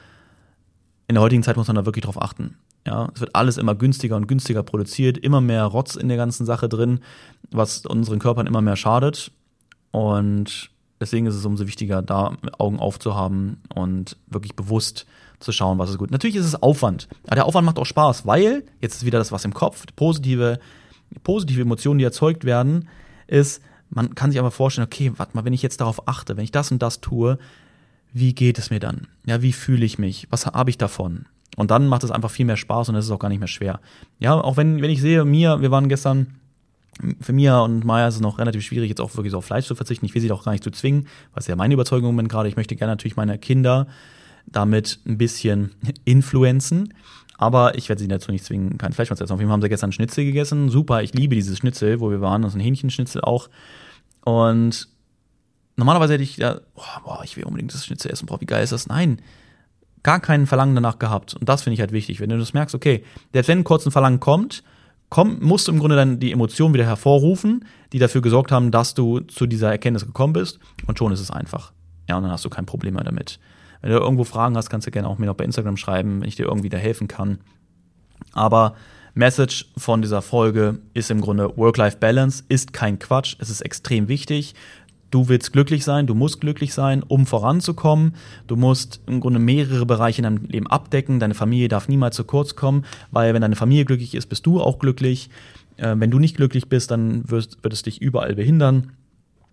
in 1.09 1.15
der 1.15 1.23
heutigen 1.23 1.43
Zeit 1.43 1.57
muss 1.57 1.67
man 1.67 1.77
da 1.77 1.87
wirklich 1.87 2.05
drauf 2.05 2.21
achten. 2.21 2.57
Ja, 2.87 3.11
es 3.15 3.21
wird 3.21 3.35
alles 3.35 3.59
immer 3.59 3.75
günstiger 3.75 4.17
und 4.17 4.27
günstiger 4.27 4.63
produziert, 4.63 5.19
immer 5.19 5.41
mehr 5.41 5.65
Rotz 5.65 5.97
in 5.97 6.09
der 6.09 6.17
ganzen 6.17 6.47
Sache 6.47 6.69
drin, 6.69 7.01
was 7.51 7.85
unseren 7.85 8.19
Körpern 8.19 8.47
immer 8.47 8.63
mehr 8.63 8.77
schadet. 8.77 9.33
Und 9.91 10.71
deswegen 11.01 11.27
ist 11.27 11.35
es 11.35 11.45
umso 11.45 11.67
wichtiger, 11.67 12.01
da 12.01 12.37
Augen 12.59 12.79
aufzuhaben 12.79 13.61
und 13.75 14.17
wirklich 14.29 14.57
bewusst 14.57 15.07
zu 15.41 15.53
schauen, 15.53 15.79
was 15.79 15.91
ist 15.91 15.99
gut. 15.99 16.11
Natürlich 16.11 16.37
ist 16.37 16.47
es 16.47 16.63
Aufwand. 16.63 17.09
Aber 17.27 17.35
der 17.35 17.47
Aufwand 17.47 17.67
macht 17.67 17.79
auch 17.79 17.87
Spaß, 17.87 18.27
weil, 18.27 18.65
jetzt 18.81 18.97
ist 18.97 19.07
wieder 19.07 19.19
das 19.19 19.33
was 19.33 19.45
im 19.45 19.55
Kopf, 19.55 19.85
positive, 19.97 20.59
positive 21.23 21.63
Emotionen, 21.63 21.99
die 21.99 22.05
erzeugt 22.05 22.45
werden, 22.45 22.89
ist, 23.27 23.63
man 23.91 24.15
kann 24.15 24.31
sich 24.31 24.41
aber 24.41 24.51
vorstellen, 24.51 24.87
okay, 24.87 25.13
warte 25.17 25.37
mal, 25.37 25.45
wenn 25.45 25.53
ich 25.53 25.63
jetzt 25.63 25.81
darauf 25.81 26.09
achte, 26.09 26.37
wenn 26.37 26.45
ich 26.45 26.53
das 26.53 26.71
und 26.71 26.81
das 26.81 27.01
tue, 27.01 27.39
wie 28.13 28.35
geht 28.35 28.59
es 28.59 28.71
mir 28.71 28.81
dann? 28.81 29.07
Ja, 29.27 29.43
wie 29.43 29.53
fühle 29.53 29.85
ich 29.85 29.99
mich? 29.99 30.27
Was 30.31 30.47
habe 30.47 30.71
ich 30.71 30.79
davon? 30.79 31.27
Und 31.57 31.71
dann 31.71 31.89
macht 31.89 32.05
es 32.05 32.11
einfach 32.11 32.31
viel 32.31 32.47
mehr 32.47 32.57
Spaß 32.57 32.89
und 32.89 32.95
es 32.95 33.07
ist 33.07 33.11
auch 33.11 33.19
gar 33.19 33.29
nicht 33.29 33.39
mehr 33.39 33.49
schwer. 33.49 33.81
Ja, 34.19 34.35
auch 34.35 34.57
wenn, 34.57 34.81
wenn 34.83 34.91
ich 34.91 35.01
sehe, 35.01 35.25
mir, 35.25 35.61
wir 35.61 35.71
waren 35.71 35.89
gestern, 35.89 36.35
für 37.21 37.33
Mia 37.33 37.61
und 37.61 37.85
Maya 37.85 38.09
ist 38.09 38.17
es 38.17 38.21
noch 38.21 38.39
relativ 38.39 38.63
schwierig, 38.63 38.89
jetzt 38.89 39.01
auch 39.01 39.15
wirklich 39.17 39.33
so 39.33 39.39
auf 39.39 39.45
Fleisch 39.45 39.67
zu 39.67 39.75
verzichten. 39.75 40.05
Ich 40.07 40.15
will 40.15 40.23
sie 40.23 40.29
doch 40.29 40.45
gar 40.45 40.53
nicht 40.53 40.65
zu 40.65 40.71
zwingen, 40.71 41.07
was 41.35 41.47
ja 41.47 41.57
meine 41.57 41.75
Überzeugung 41.75 42.17
bin 42.17 42.29
gerade. 42.29 42.49
Ich 42.49 42.57
möchte 42.57 42.77
gerne 42.77 42.93
natürlich 42.93 43.17
meine 43.17 43.39
Kinder 43.39 43.87
damit 44.47 45.01
ein 45.07 45.19
bisschen 45.19 45.71
influenzen. 46.05 46.95
Aber 47.41 47.75
ich 47.79 47.89
werde 47.89 48.03
sie 48.03 48.07
dazu 48.07 48.31
nicht 48.31 48.45
zwingen, 48.45 48.77
kein 48.77 48.93
Fleisch 48.93 49.09
mehr 49.09 49.17
zu 49.17 49.25
essen. 49.25 49.33
Auf 49.33 49.41
jeden 49.41 49.49
Fall 49.49 49.55
haben 49.55 49.63
sie 49.63 49.71
gestern 49.71 49.93
Schnitzel 49.93 50.27
gegessen. 50.27 50.69
Super, 50.69 51.03
ich 51.03 51.15
liebe 51.15 51.35
dieses 51.35 51.57
Schnitzel, 51.57 51.99
wo 51.99 52.11
wir 52.11 52.21
waren. 52.21 52.43
Das 52.43 52.53
ist 52.53 52.57
ein 52.57 52.61
Hähnchenschnitzel 52.61 53.23
auch. 53.23 53.49
Und 54.27 54.89
normalerweise 55.75 56.13
hätte 56.13 56.23
ich 56.23 56.37
ja, 56.37 56.61
boah, 57.03 57.23
ich 57.25 57.39
will 57.39 57.45
unbedingt 57.45 57.73
das 57.73 57.87
Schnitzel 57.87 58.11
essen. 58.11 58.27
Boah, 58.27 58.43
wie 58.43 58.47
geil 58.47 58.63
ist 58.63 58.73
das? 58.73 58.89
Nein, 58.89 59.23
gar 60.03 60.21
keinen 60.21 60.47
Verlangen 60.47 60.75
danach 60.75 60.99
gehabt. 60.99 61.33
Und 61.33 61.49
das 61.49 61.63
finde 61.63 61.77
ich 61.77 61.81
halt 61.81 61.93
wichtig. 61.93 62.21
Wenn 62.21 62.29
du 62.29 62.37
das 62.37 62.53
merkst, 62.53 62.75
okay, 62.75 63.05
selbst 63.33 63.49
wenn 63.49 63.65
kurz 63.65 63.87
ein 63.87 63.91
Verlangen 63.91 64.21
kommt, 64.21 64.63
komm, 65.09 65.39
musst 65.41 65.67
du 65.67 65.73
im 65.73 65.79
Grunde 65.79 65.97
dann 65.97 66.21
die 66.21 66.33
Emotionen 66.33 66.75
wieder 66.75 66.85
hervorrufen, 66.85 67.65
die 67.95 67.99
dafür 67.99 68.21
gesorgt 68.21 68.53
haben, 68.53 68.71
dass 68.71 68.93
du 68.93 69.21
zu 69.21 69.47
dieser 69.47 69.71
Erkenntnis 69.71 70.05
gekommen 70.05 70.35
bist. 70.35 70.59
Und 70.87 70.99
schon 70.99 71.11
ist 71.11 71.21
es 71.21 71.31
einfach. 71.31 71.73
Ja, 72.07 72.19
und 72.19 72.23
dann 72.25 72.33
hast 72.33 72.45
du 72.45 72.51
kein 72.51 72.67
Problem 72.67 72.97
mehr 72.97 73.05
damit. 73.05 73.41
Wenn 73.83 73.91
du 73.91 73.99
irgendwo 73.99 74.25
Fragen 74.25 74.57
hast, 74.57 74.69
kannst 74.71 74.87
du 74.87 74.91
gerne 74.91 75.09
auch 75.09 75.19
mir 75.19 75.27
noch 75.27 75.37
bei 75.37 75.45
Instagram 75.45 75.77
schreiben, 75.77 76.21
wenn 76.21 76.29
ich 76.29 76.37
dir 76.37 76.47
irgendwie 76.47 76.69
da 76.69 76.79
helfen 76.79 77.09
kann. 77.09 77.39
Aber 78.33 78.75
Message 79.15 79.67
von 79.77 80.03
dieser 80.03 80.23
Folge 80.23 80.79
ist 80.95 81.11
im 81.11 81.21
Grunde 81.21 81.57
Work-Life-Balance 81.57 82.45
ist 82.49 82.73
kein 82.73 82.99
Quatsch. 82.99 83.37
Es 83.39 83.51
ist 83.51 83.61
extrem 83.61 84.09
wichtig. 84.09 84.55
Du 85.11 85.29
willst 85.29 85.53
glücklich 85.53 85.85
sein, 85.85 86.07
du 86.07 86.15
musst 86.15 86.41
glücklich 86.41 86.73
sein, 86.73 87.03
um 87.03 87.27
voranzukommen. 87.27 88.15
Du 88.47 88.55
musst 88.55 89.01
im 89.07 89.19
Grunde 89.21 89.41
mehrere 89.41 89.85
Bereiche 89.85 90.19
in 90.19 90.23
deinem 90.25 90.45
Leben 90.45 90.69
abdecken. 90.69 91.19
Deine 91.19 91.35
Familie 91.35 91.67
darf 91.67 91.89
niemals 91.89 92.15
zu 92.15 92.23
kurz 92.23 92.55
kommen, 92.55 92.85
weil 93.11 93.35
wenn 93.35 93.43
deine 93.43 93.57
Familie 93.57 93.85
glücklich 93.85 94.15
ist, 94.15 94.27
bist 94.27 94.47
du 94.47 94.61
auch 94.61 94.79
glücklich. 94.79 95.29
Äh, 95.77 95.97
wenn 95.99 96.13
du 96.13 96.21
nicht 96.21 96.37
glücklich 96.37 96.69
bist, 96.69 96.93
dann 96.93 97.29
wird 97.29 97.59
es 97.65 97.83
dich 97.83 98.01
überall 98.01 98.37
behindern. 98.37 98.93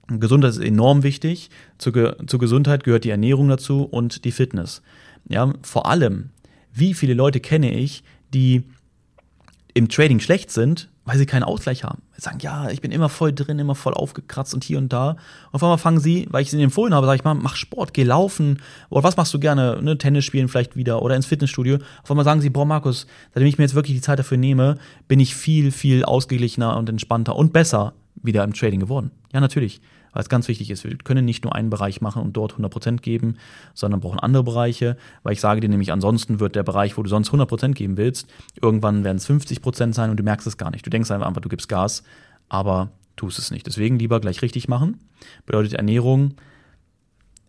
Gesundheit 0.08 0.52
ist 0.52 0.60
enorm 0.60 1.04
wichtig. 1.04 1.50
Zur, 1.78 2.18
zur 2.28 2.40
Gesundheit 2.40 2.84
gehört 2.84 3.04
die 3.04 3.10
Ernährung 3.10 3.50
dazu 3.50 3.84
und 3.84 4.26
die 4.26 4.32
Fitness. 4.32 4.82
Ja, 5.28 5.54
vor 5.62 5.88
allem, 5.88 6.30
wie 6.74 6.94
viele 6.94 7.14
Leute 7.14 7.40
kenne 7.40 7.74
ich, 7.74 8.04
die 8.34 8.64
im 9.74 9.90
Trading 9.90 10.20
schlecht 10.20 10.50
sind, 10.50 10.90
weil 11.06 11.18
sie 11.18 11.26
keinen 11.26 11.44
Ausgleich 11.44 11.84
haben. 11.84 12.02
Sie 12.16 12.22
sagen, 12.22 12.40
ja, 12.42 12.70
ich 12.70 12.82
bin 12.82 12.92
immer 12.92 13.10
voll 13.10 13.32
drin, 13.32 13.60
immer 13.60 13.76
voll 13.76 13.94
aufgekratzt 13.94 14.54
und 14.54 14.64
hier 14.64 14.78
und 14.78 14.92
da. 14.92 15.12
Und 15.12 15.54
auf 15.54 15.64
einmal 15.64 15.78
fangen 15.78 16.00
sie, 16.00 16.28
weil 16.32 16.42
ich 16.42 16.50
es 16.50 16.54
ihnen 16.54 16.64
empfohlen 16.64 16.94
habe, 16.94 17.06
sage 17.06 17.18
ich 17.18 17.24
mal, 17.24 17.34
mach 17.34 17.56
Sport, 17.56 17.94
geh 17.94 18.04
laufen. 18.04 18.60
Oder 18.90 19.04
was 19.04 19.18
machst 19.18 19.34
du 19.34 19.40
gerne? 19.40 19.80
Ne, 19.82 19.98
Tennis 19.98 20.26
spielen 20.26 20.48
vielleicht 20.48 20.76
wieder 20.76 21.02
oder 21.02 21.16
ins 21.16 21.28
Fitnessstudio. 21.28 21.78
Auf 22.04 22.12
einmal 22.12 22.26
sagen 22.26 22.42
sie, 22.42 22.50
boah, 22.50 22.66
Markus, 22.66 23.08
seitdem 23.34 23.48
ich 23.48 23.58
mir 23.58 23.66
jetzt 23.66 23.76
wirklich 23.76 23.96
die 23.96 24.02
Zeit 24.02 24.20
dafür 24.20 24.38
nehme, 24.38 24.78
bin 25.08 25.20
ich 25.20 25.36
viel, 25.36 25.72
viel 25.72 26.04
ausgeglichener 26.04 26.76
und 26.76 26.90
entspannter 26.90 27.36
und 27.36 27.54
besser 27.54 27.94
wieder 28.16 28.44
im 28.44 28.54
Trading 28.54 28.80
geworden. 28.80 29.12
Ja, 29.32 29.40
natürlich 29.40 29.80
weil 30.18 30.24
es 30.24 30.30
ganz 30.30 30.48
wichtig 30.48 30.72
ist. 30.72 30.84
Wir 30.84 30.98
können 30.98 31.26
nicht 31.26 31.44
nur 31.44 31.54
einen 31.54 31.70
Bereich 31.70 32.02
machen 32.02 32.24
und 32.24 32.36
dort 32.36 32.56
100% 32.56 33.02
geben, 33.02 33.38
sondern 33.76 34.00
brauchen 34.00 34.18
andere 34.18 34.44
Bereiche, 34.44 34.98
weil 35.22 35.34
ich 35.34 35.40
sage 35.40 35.62
dir 35.62 35.70
nämlich, 35.70 35.92
ansonsten 35.92 36.40
wird 36.40 36.56
der 36.56 36.64
Bereich, 36.64 36.98
wo 36.98 37.04
du 37.04 37.10
sonst 37.10 37.30
100% 37.30 37.74
geben 37.74 37.98
willst, 37.98 38.28
irgendwann 38.60 39.04
werden 39.04 39.18
es 39.18 39.30
50% 39.30 39.94
sein 39.94 40.10
und 40.10 40.18
du 40.18 40.24
merkst 40.24 40.48
es 40.48 40.58
gar 40.58 40.72
nicht. 40.72 40.84
Du 40.84 40.90
denkst 40.90 41.12
einfach, 41.12 41.32
du 41.40 41.50
gibst 41.50 41.70
Gas, 41.70 42.02
aber 42.50 42.90
tust 43.16 43.38
es 43.38 43.52
nicht. 43.52 43.68
Deswegen 43.68 44.00
lieber 44.00 44.20
gleich 44.20 44.42
richtig 44.42 44.68
machen. 44.68 45.00
Bedeutet 45.46 45.74
Ernährung, 45.74 46.34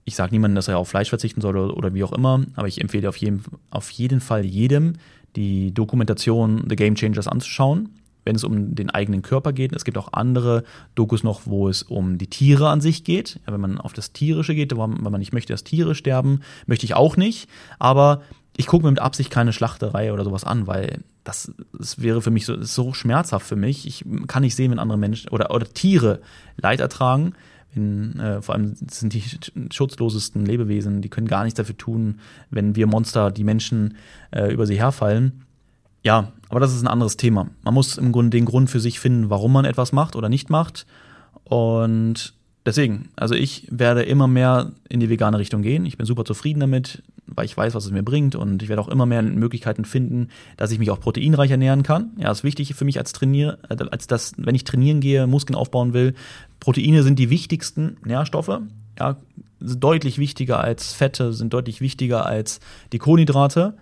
ich 0.05 0.15
sage 0.15 0.33
niemandem, 0.33 0.57
dass 0.57 0.69
er 0.69 0.77
auf 0.77 0.91
Fleisch 0.91 1.09
verzichten 1.09 1.41
soll 1.41 1.57
oder, 1.57 1.75
oder, 1.75 1.95
wie 1.95 2.05
auch 2.05 2.13
immer, 2.13 2.45
aber 2.55 2.69
ich 2.69 2.83
empfehle 2.83 3.09
auf 3.09 3.17
jeden, 3.17 3.45
auf 3.71 3.89
jeden 3.93 4.21
Fall 4.21 4.45
jedem, 4.45 4.97
die 5.37 5.73
Dokumentation 5.73 6.67
The 6.69 6.77
Game 6.77 6.97
Changers 6.97 7.29
anzuschauen 7.29 7.95
wenn 8.29 8.37
es 8.37 8.45
um 8.45 8.75
den 8.75 8.91
eigenen 8.91 9.23
Körper 9.23 9.55
geht. 9.55 9.73
Es 9.75 9.85
gibt 9.85 9.97
auch 9.97 10.13
andere 10.13 10.63
Dokus 10.95 11.25
noch, 11.25 11.47
wo 11.47 11.69
es 11.69 11.83
um 11.83 12.19
die 12.19 12.27
Tiere 12.27 12.69
an 12.69 12.83
sich 12.83 13.03
geht. 13.03 13.41
Ja, 13.47 13.55
wenn 13.55 13.61
man 13.61 13.81
auf 13.81 13.95
das 13.95 14.13
Tierische 14.13 14.55
geht, 14.55 14.77
wenn 14.77 15.03
man 15.03 15.19
nicht 15.19 15.33
möchte, 15.33 15.55
dass 15.55 15.65
Tiere 15.65 15.95
sterben, 15.95 16.41
möchte 16.67 16.85
ich 16.85 16.95
auch 16.95 17.17
nicht. 17.17 17.49
Aber 17.79 18.21
ich 18.55 18.67
gucke 18.67 18.85
mir 18.85 18.91
mit 18.91 19.01
Absicht 19.01 19.31
keine 19.31 19.55
Schlachterei 19.55 20.13
oder 20.13 20.25
sowas 20.25 20.45
an, 20.45 20.67
weil 20.67 20.99
das, 21.25 21.51
das 21.73 22.03
wäre 22.03 22.21
für 22.21 22.31
mich 22.31 22.45
so, 22.45 22.63
so 22.63 22.93
schmerzhaft 22.93 23.47
für 23.47 23.57
mich. 23.57 23.87
Ich 23.87 24.05
kann 24.27 24.43
nicht 24.43 24.55
sehen, 24.55 24.73
wenn 24.73 24.79
andere 24.79 24.99
Menschen 24.99 25.31
oder, 25.31 25.51
oder 25.51 25.67
Tiere 25.67 26.21
Leid 26.59 26.81
ertragen. 26.81 27.33
Wenn, 27.75 28.21
äh, 28.21 28.43
vor 28.43 28.55
allem 28.55 28.75
sind 28.91 29.15
die 29.15 29.25
schutzlosesten 29.73 30.45
Lebewesen, 30.45 31.01
die 31.01 31.09
können 31.09 31.29
gar 31.29 31.45
nichts 31.45 31.57
dafür 31.57 31.79
tun, 31.79 32.21
wenn 32.51 32.77
wir 32.77 32.87
Monster, 32.87 33.31
die 33.31 33.45
Menschen 33.45 33.97
äh, 34.33 34.53
über 34.53 34.67
sie 34.67 34.79
herfallen. 34.79 35.45
Ja, 36.05 36.33
aber 36.49 36.61
das 36.61 36.75
ist 36.75 36.83
ein 36.83 36.89
anderes 36.89 37.17
Thema. 37.17 37.49
Man 37.63 37.75
muss 37.75 37.99
im 37.99 38.13
Grunde 38.13 38.31
den 38.31 38.45
Grund 38.45 38.71
für 38.71 38.81
sich 38.81 39.01
finden, 39.01 39.31
warum 39.31 39.53
man 39.53 39.65
etwas 39.65 39.93
macht 39.93 40.17
oder 40.17 40.29
nicht 40.29 40.51
macht. 40.51 40.87
Und 41.45 42.35
deswegen, 42.65 43.11
also 43.17 43.35
ich 43.35 43.67
werde 43.71 44.03
immer 44.03 44.29
mehr 44.29 44.73
in 44.89 45.01
die 45.01 45.11
vegane 45.11 45.39
Richtung 45.39 45.63
gehen. 45.63 45.87
Ich 45.87 45.97
bin 45.97 46.07
super 46.07 46.25
zufrieden 46.25 46.61
damit, 46.61 47.03
weil 47.27 47.45
ich 47.45 47.57
weiß, 47.57 47.75
was 47.75 47.85
es 47.85 47.91
mir 47.91 48.03
bringt. 48.03 48.37
Und 48.37 48.63
ich 48.63 48.69
werde 48.69 48.81
auch 48.81 48.89
immer 48.89 49.07
mehr 49.07 49.23
Möglichkeiten 49.23 49.85
finden, 49.85 50.29
dass 50.57 50.71
ich 50.71 50.79
mich 50.79 50.91
auch 50.91 51.01
proteinreich 51.01 51.51
ernähren 51.51 51.83
kann. 51.83 52.13
Ja, 52.17 52.29
das 52.29 52.39
ist 52.39 52.45
wichtig 52.45 52.75
für 52.75 52.85
mich 52.85 52.99
als 52.99 53.13
Trainier, 53.13 53.59
äh, 53.69 53.77
als 53.91 54.07
das, 54.07 54.33
wenn 54.37 54.55
ich 54.55 54.65
trainieren 54.65 55.01
gehe, 55.01 55.27
Muskeln 55.27 55.57
aufbauen 55.57 55.93
will. 55.93 56.15
Proteine 56.61 57.03
sind 57.03 57.19
die 57.19 57.31
wichtigsten 57.31 57.97
Nährstoffe. 58.05 58.61
Ja, 58.99 59.17
sind 59.61 59.83
deutlich 59.83 60.19
wichtiger 60.19 60.61
als 60.61 60.93
Fette, 60.93 61.33
sind 61.33 61.53
deutlich 61.53 61.81
wichtiger 61.81 62.27
als 62.27 62.61
die 62.93 62.99
Kohlenhydrate. 62.99 63.75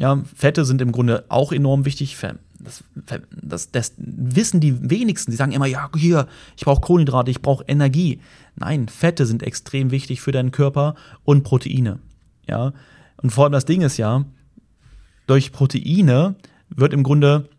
Ja, 0.00 0.18
Fette 0.34 0.64
sind 0.64 0.80
im 0.80 0.92
Grunde 0.92 1.26
auch 1.28 1.52
enorm 1.52 1.84
wichtig. 1.84 2.16
Das, 2.58 2.82
das, 3.30 3.70
das 3.70 3.92
wissen 3.98 4.58
die 4.58 4.88
wenigsten. 4.88 5.30
Sie 5.30 5.36
sagen 5.36 5.52
immer, 5.52 5.66
ja, 5.66 5.90
hier, 5.94 6.26
ich 6.56 6.64
brauche 6.64 6.80
Kohlenhydrate, 6.80 7.30
ich 7.30 7.42
brauche 7.42 7.64
Energie. 7.68 8.18
Nein, 8.56 8.88
Fette 8.88 9.26
sind 9.26 9.42
extrem 9.42 9.90
wichtig 9.90 10.22
für 10.22 10.32
deinen 10.32 10.52
Körper 10.52 10.94
und 11.24 11.42
Proteine. 11.42 11.98
Ja, 12.48 12.72
und 13.18 13.28
vor 13.28 13.44
allem 13.44 13.52
das 13.52 13.66
Ding 13.66 13.82
ist 13.82 13.98
ja, 13.98 14.24
durch 15.26 15.52
Proteine 15.52 16.34
wird 16.70 16.94
im 16.94 17.02
Grunde, 17.02 17.50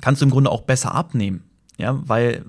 kannst 0.00 0.22
du 0.22 0.26
im 0.26 0.32
Grunde 0.32 0.50
auch 0.50 0.62
besser 0.62 0.92
abnehmen. 0.92 1.44
Ja, 1.78 2.02
weil, 2.04 2.44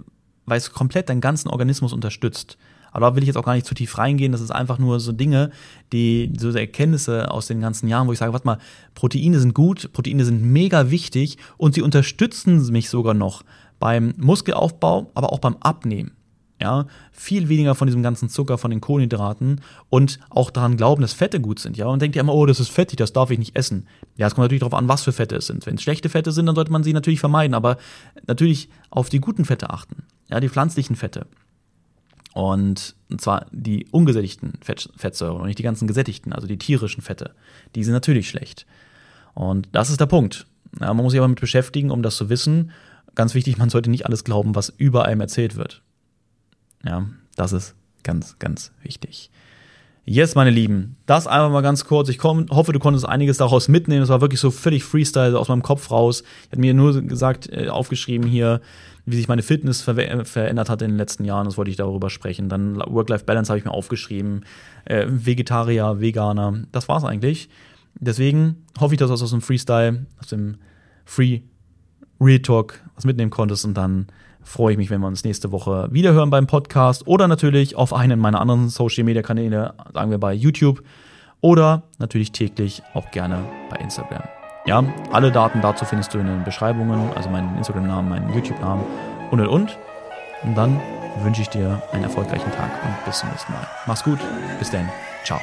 weil 0.48 0.58
es 0.58 0.72
komplett 0.72 1.10
deinen 1.10 1.22
ganzen 1.22 1.48
Organismus 1.48 1.94
unterstützt. 1.94 2.58
Aber 2.92 3.08
da 3.08 3.16
will 3.16 3.24
ich 3.24 3.28
jetzt 3.28 3.38
auch 3.38 3.46
gar 3.46 3.56
nicht 3.56 3.66
zu 3.66 3.74
tief 3.74 3.98
reingehen. 3.98 4.32
Das 4.32 4.42
ist 4.42 4.52
einfach 4.52 4.78
nur 4.78 5.00
so 5.00 5.12
Dinge, 5.12 5.52
die, 5.92 6.32
so 6.38 6.52
Erkenntnisse 6.52 7.32
aus 7.32 7.48
den 7.48 7.62
ganzen 7.62 7.88
Jahren, 7.88 8.08
wo 8.08 8.14
ich 8.14 8.20
sage, 8.20 8.34
warte 8.34 8.46
mal, 8.46 8.58
Proteine 8.96 9.40
sind 9.40 9.54
gut, 9.54 9.92
Proteine 9.94 10.26
sind 10.26 10.44
mega 10.44 10.92
wichtig 10.92 11.38
und 11.58 11.74
sie 11.74 11.82
unterstützen 11.82 12.66
mich 12.72 12.90
sogar 12.90 13.14
noch 13.14 13.44
beim 13.80 14.14
Muskelaufbau, 14.18 15.12
aber 15.16 15.34
auch 15.34 15.40
beim 15.40 15.58
Abnehmen. 15.58 16.12
Ja, 16.62 16.86
viel 17.12 17.50
weniger 17.50 17.74
von 17.74 17.88
diesem 17.88 18.04
ganzen 18.04 18.30
Zucker, 18.30 18.60
von 18.60 18.70
den 18.70 18.82
Kohlenhydraten 18.82 19.62
und 19.90 20.20
auch 20.30 20.52
daran 20.52 20.78
glauben, 20.78 21.02
dass 21.02 21.12
Fette 21.12 21.42
gut 21.42 21.58
sind, 21.58 21.76
ja. 21.76 21.88
Und 21.88 22.04
denkt 22.04 22.16
ja 22.16 22.22
immer, 22.22 22.36
oh, 22.36 22.46
das 22.46 22.60
ist 22.60 22.70
fettig, 22.70 22.98
das 22.98 23.14
darf 23.14 23.32
ich 23.32 23.40
nicht 23.40 23.56
essen. 23.56 23.88
Ja, 24.16 24.28
es 24.28 24.36
kommt 24.36 24.44
natürlich 24.44 24.60
darauf 24.60 24.76
an, 24.76 24.88
was 24.88 25.02
für 25.02 25.12
Fette 25.12 25.38
es 25.38 25.48
sind. 25.48 25.66
Wenn 25.66 25.76
es 25.76 25.82
schlechte 25.82 26.08
Fette 26.08 26.32
sind, 26.32 26.46
dann 26.46 26.54
sollte 26.54 26.72
man 26.72 26.84
sie 26.84 26.94
natürlich 26.94 27.20
vermeiden, 27.20 27.56
aber 27.56 27.78
natürlich 28.28 28.70
auf 28.92 29.10
die 29.10 29.20
guten 29.20 29.44
Fette 29.44 29.72
achten. 29.72 30.04
Ja, 30.30 30.40
die 30.40 30.50
pflanzlichen 30.50 30.96
Fette. 30.96 31.26
Und, 32.34 32.96
und 33.10 33.22
zwar 33.22 33.48
die 33.52 33.88
ungesättigten 33.91 34.54
Fett, 34.62 34.89
Fettsäuren 34.96 35.41
und 35.41 35.48
nicht 35.48 35.60
die 35.60 35.63
ganzen 35.63 35.88
gesättigten, 35.88 36.34
also 36.34 36.48
die 36.48 36.58
tierischen 36.58 37.02
Fette. 37.02 37.36
Die 37.76 37.84
sind 37.84 37.94
natürlich 37.94 38.30
schlecht. 38.30 38.65
Und 39.34 39.67
das 39.74 39.89
ist 39.89 40.00
der 40.00 40.06
Punkt. 40.06 40.48
Ja, 40.80 40.94
man 40.94 41.04
muss 41.04 41.12
sich 41.12 41.20
aber 41.20 41.28
damit 41.28 41.41
beschäftigen, 41.41 41.91
um 41.91 42.04
das 42.04 42.15
zu 42.15 42.30
wissen. 42.30 42.72
Ganz 43.15 43.34
wichtig, 43.34 43.58
man 43.58 43.70
sollte 43.70 43.89
nicht 43.89 44.06
alles 44.06 44.24
glauben, 44.24 44.56
was 44.56 44.70
über 44.70 45.06
einem 45.06 45.22
erzählt 45.22 45.56
wird. 45.56 45.82
Ja, 46.86 47.10
das 47.36 47.52
ist 47.52 47.76
ganz, 48.04 48.39
ganz 48.39 48.72
wichtig. 48.82 49.30
Yes, 50.04 50.34
meine 50.34 50.50
Lieben, 50.50 50.98
das 51.06 51.28
einfach 51.28 51.52
mal 51.52 51.62
ganz 51.62 51.86
kurz. 51.86 52.10
Ich 52.10 52.18
komm, 52.18 52.48
hoffe, 52.50 52.74
du 52.74 52.80
konntest 52.80 53.08
einiges 53.08 53.38
daraus 53.38 53.68
mitnehmen. 53.68 54.02
Es 54.02 54.10
war 54.10 54.20
wirklich 54.20 54.40
so 54.40 54.50
völlig 54.50 54.84
Freestyle 54.84 55.38
aus 55.38 55.48
meinem 55.48 55.62
Kopf 55.62 55.92
raus. 55.92 56.24
Ich 56.46 56.52
habe 56.52 56.62
mir 56.62 56.74
nur 56.74 57.00
gesagt, 57.04 57.48
äh, 57.52 57.68
aufgeschrieben 57.68 58.28
hier, 58.28 58.62
wie 59.06 59.16
sich 59.16 59.28
meine 59.28 59.44
Fitness 59.44 59.84
ver 59.84 59.98
äh, 59.98 60.26
verändert 60.26 60.70
hat 60.70 60.82
in 60.82 60.90
den 60.90 60.98
letzten 60.98 61.24
Jahren. 61.24 61.46
Das 61.46 61.56
wollte 61.56 61.70
ich 61.70 61.78
darüber 61.78 62.10
sprechen. 62.10 62.50
Dann 62.50 62.78
Work-Life-Balance 62.78 63.50
habe 63.50 63.60
ich 63.60 63.66
mir 63.66 63.72
aufgeschrieben. 63.72 64.46
Äh, 64.86 65.06
Vegetarier, 65.08 66.00
Veganer. 66.00 66.64
Das 66.72 66.90
war's 66.90 67.04
eigentlich. 67.04 67.50
Deswegen 68.00 68.66
hoffe 68.80 68.96
ich, 68.96 69.00
dass 69.00 69.10
du 69.10 69.14
aus 69.14 69.30
dem 69.30 69.42
Freestyle, 69.42 70.08
aus 70.20 70.28
dem 70.28 70.58
Free 71.06 71.42
Real 72.20 72.40
Talk 72.40 72.80
was 72.96 73.06
mitnehmen 73.06 73.32
konntest 73.32 73.66
und 73.66 73.76
dann 73.76 74.08
freue 74.44 74.74
ich 74.74 74.78
mich, 74.78 74.90
wenn 74.90 75.02
wir 75.02 75.08
uns 75.08 75.24
nächste 75.24 75.52
Woche 75.52 75.88
wiederhören 75.92 76.30
beim 76.30 76.48
Podcast 76.48 77.08
oder 77.08 77.28
natürlich 77.28 77.76
auf 77.76 77.94
einen 77.94 78.20
meiner 78.20 78.42
anderen 78.42 78.70
Social 78.70 79.04
Media 79.04 79.22
Kanäle, 79.22 79.74
sagen 79.94 80.12
wir 80.12 80.18
bei 80.18 80.34
YouTube 80.34 80.84
oder 81.42 81.84
natürlich 82.00 82.32
täglich 82.32 82.82
auch 82.94 83.12
gerne 83.12 83.40
bei 83.70 83.78
Instagram. 83.78 84.24
Ja, 84.66 84.84
alle 85.12 85.32
Daten 85.32 85.62
dazu 85.62 85.86
findest 85.86 86.14
du 86.14 86.20
in 86.20 86.28
den 86.28 86.44
Beschreibungen, 86.44 87.12
also 87.16 87.30
meinen 87.30 87.58
Instagram-Namen, 87.58 88.10
meinen 88.10 88.34
YouTube-Namen 88.34 88.84
und 89.32 89.40
und 89.40 89.48
und. 89.48 89.78
Und 90.44 90.56
dann 90.56 90.80
wünsche 91.24 91.42
ich 91.42 91.50
dir 91.50 91.82
einen 91.92 92.04
erfolgreichen 92.04 92.52
Tag 92.52 92.72
und 92.84 93.06
bis 93.06 93.20
zum 93.20 93.30
nächsten 93.30 93.52
Mal. 93.54 93.68
Mach's 93.88 94.04
gut, 94.04 94.20
bis 94.60 94.70
dann, 94.70 94.88
ciao. 95.24 95.40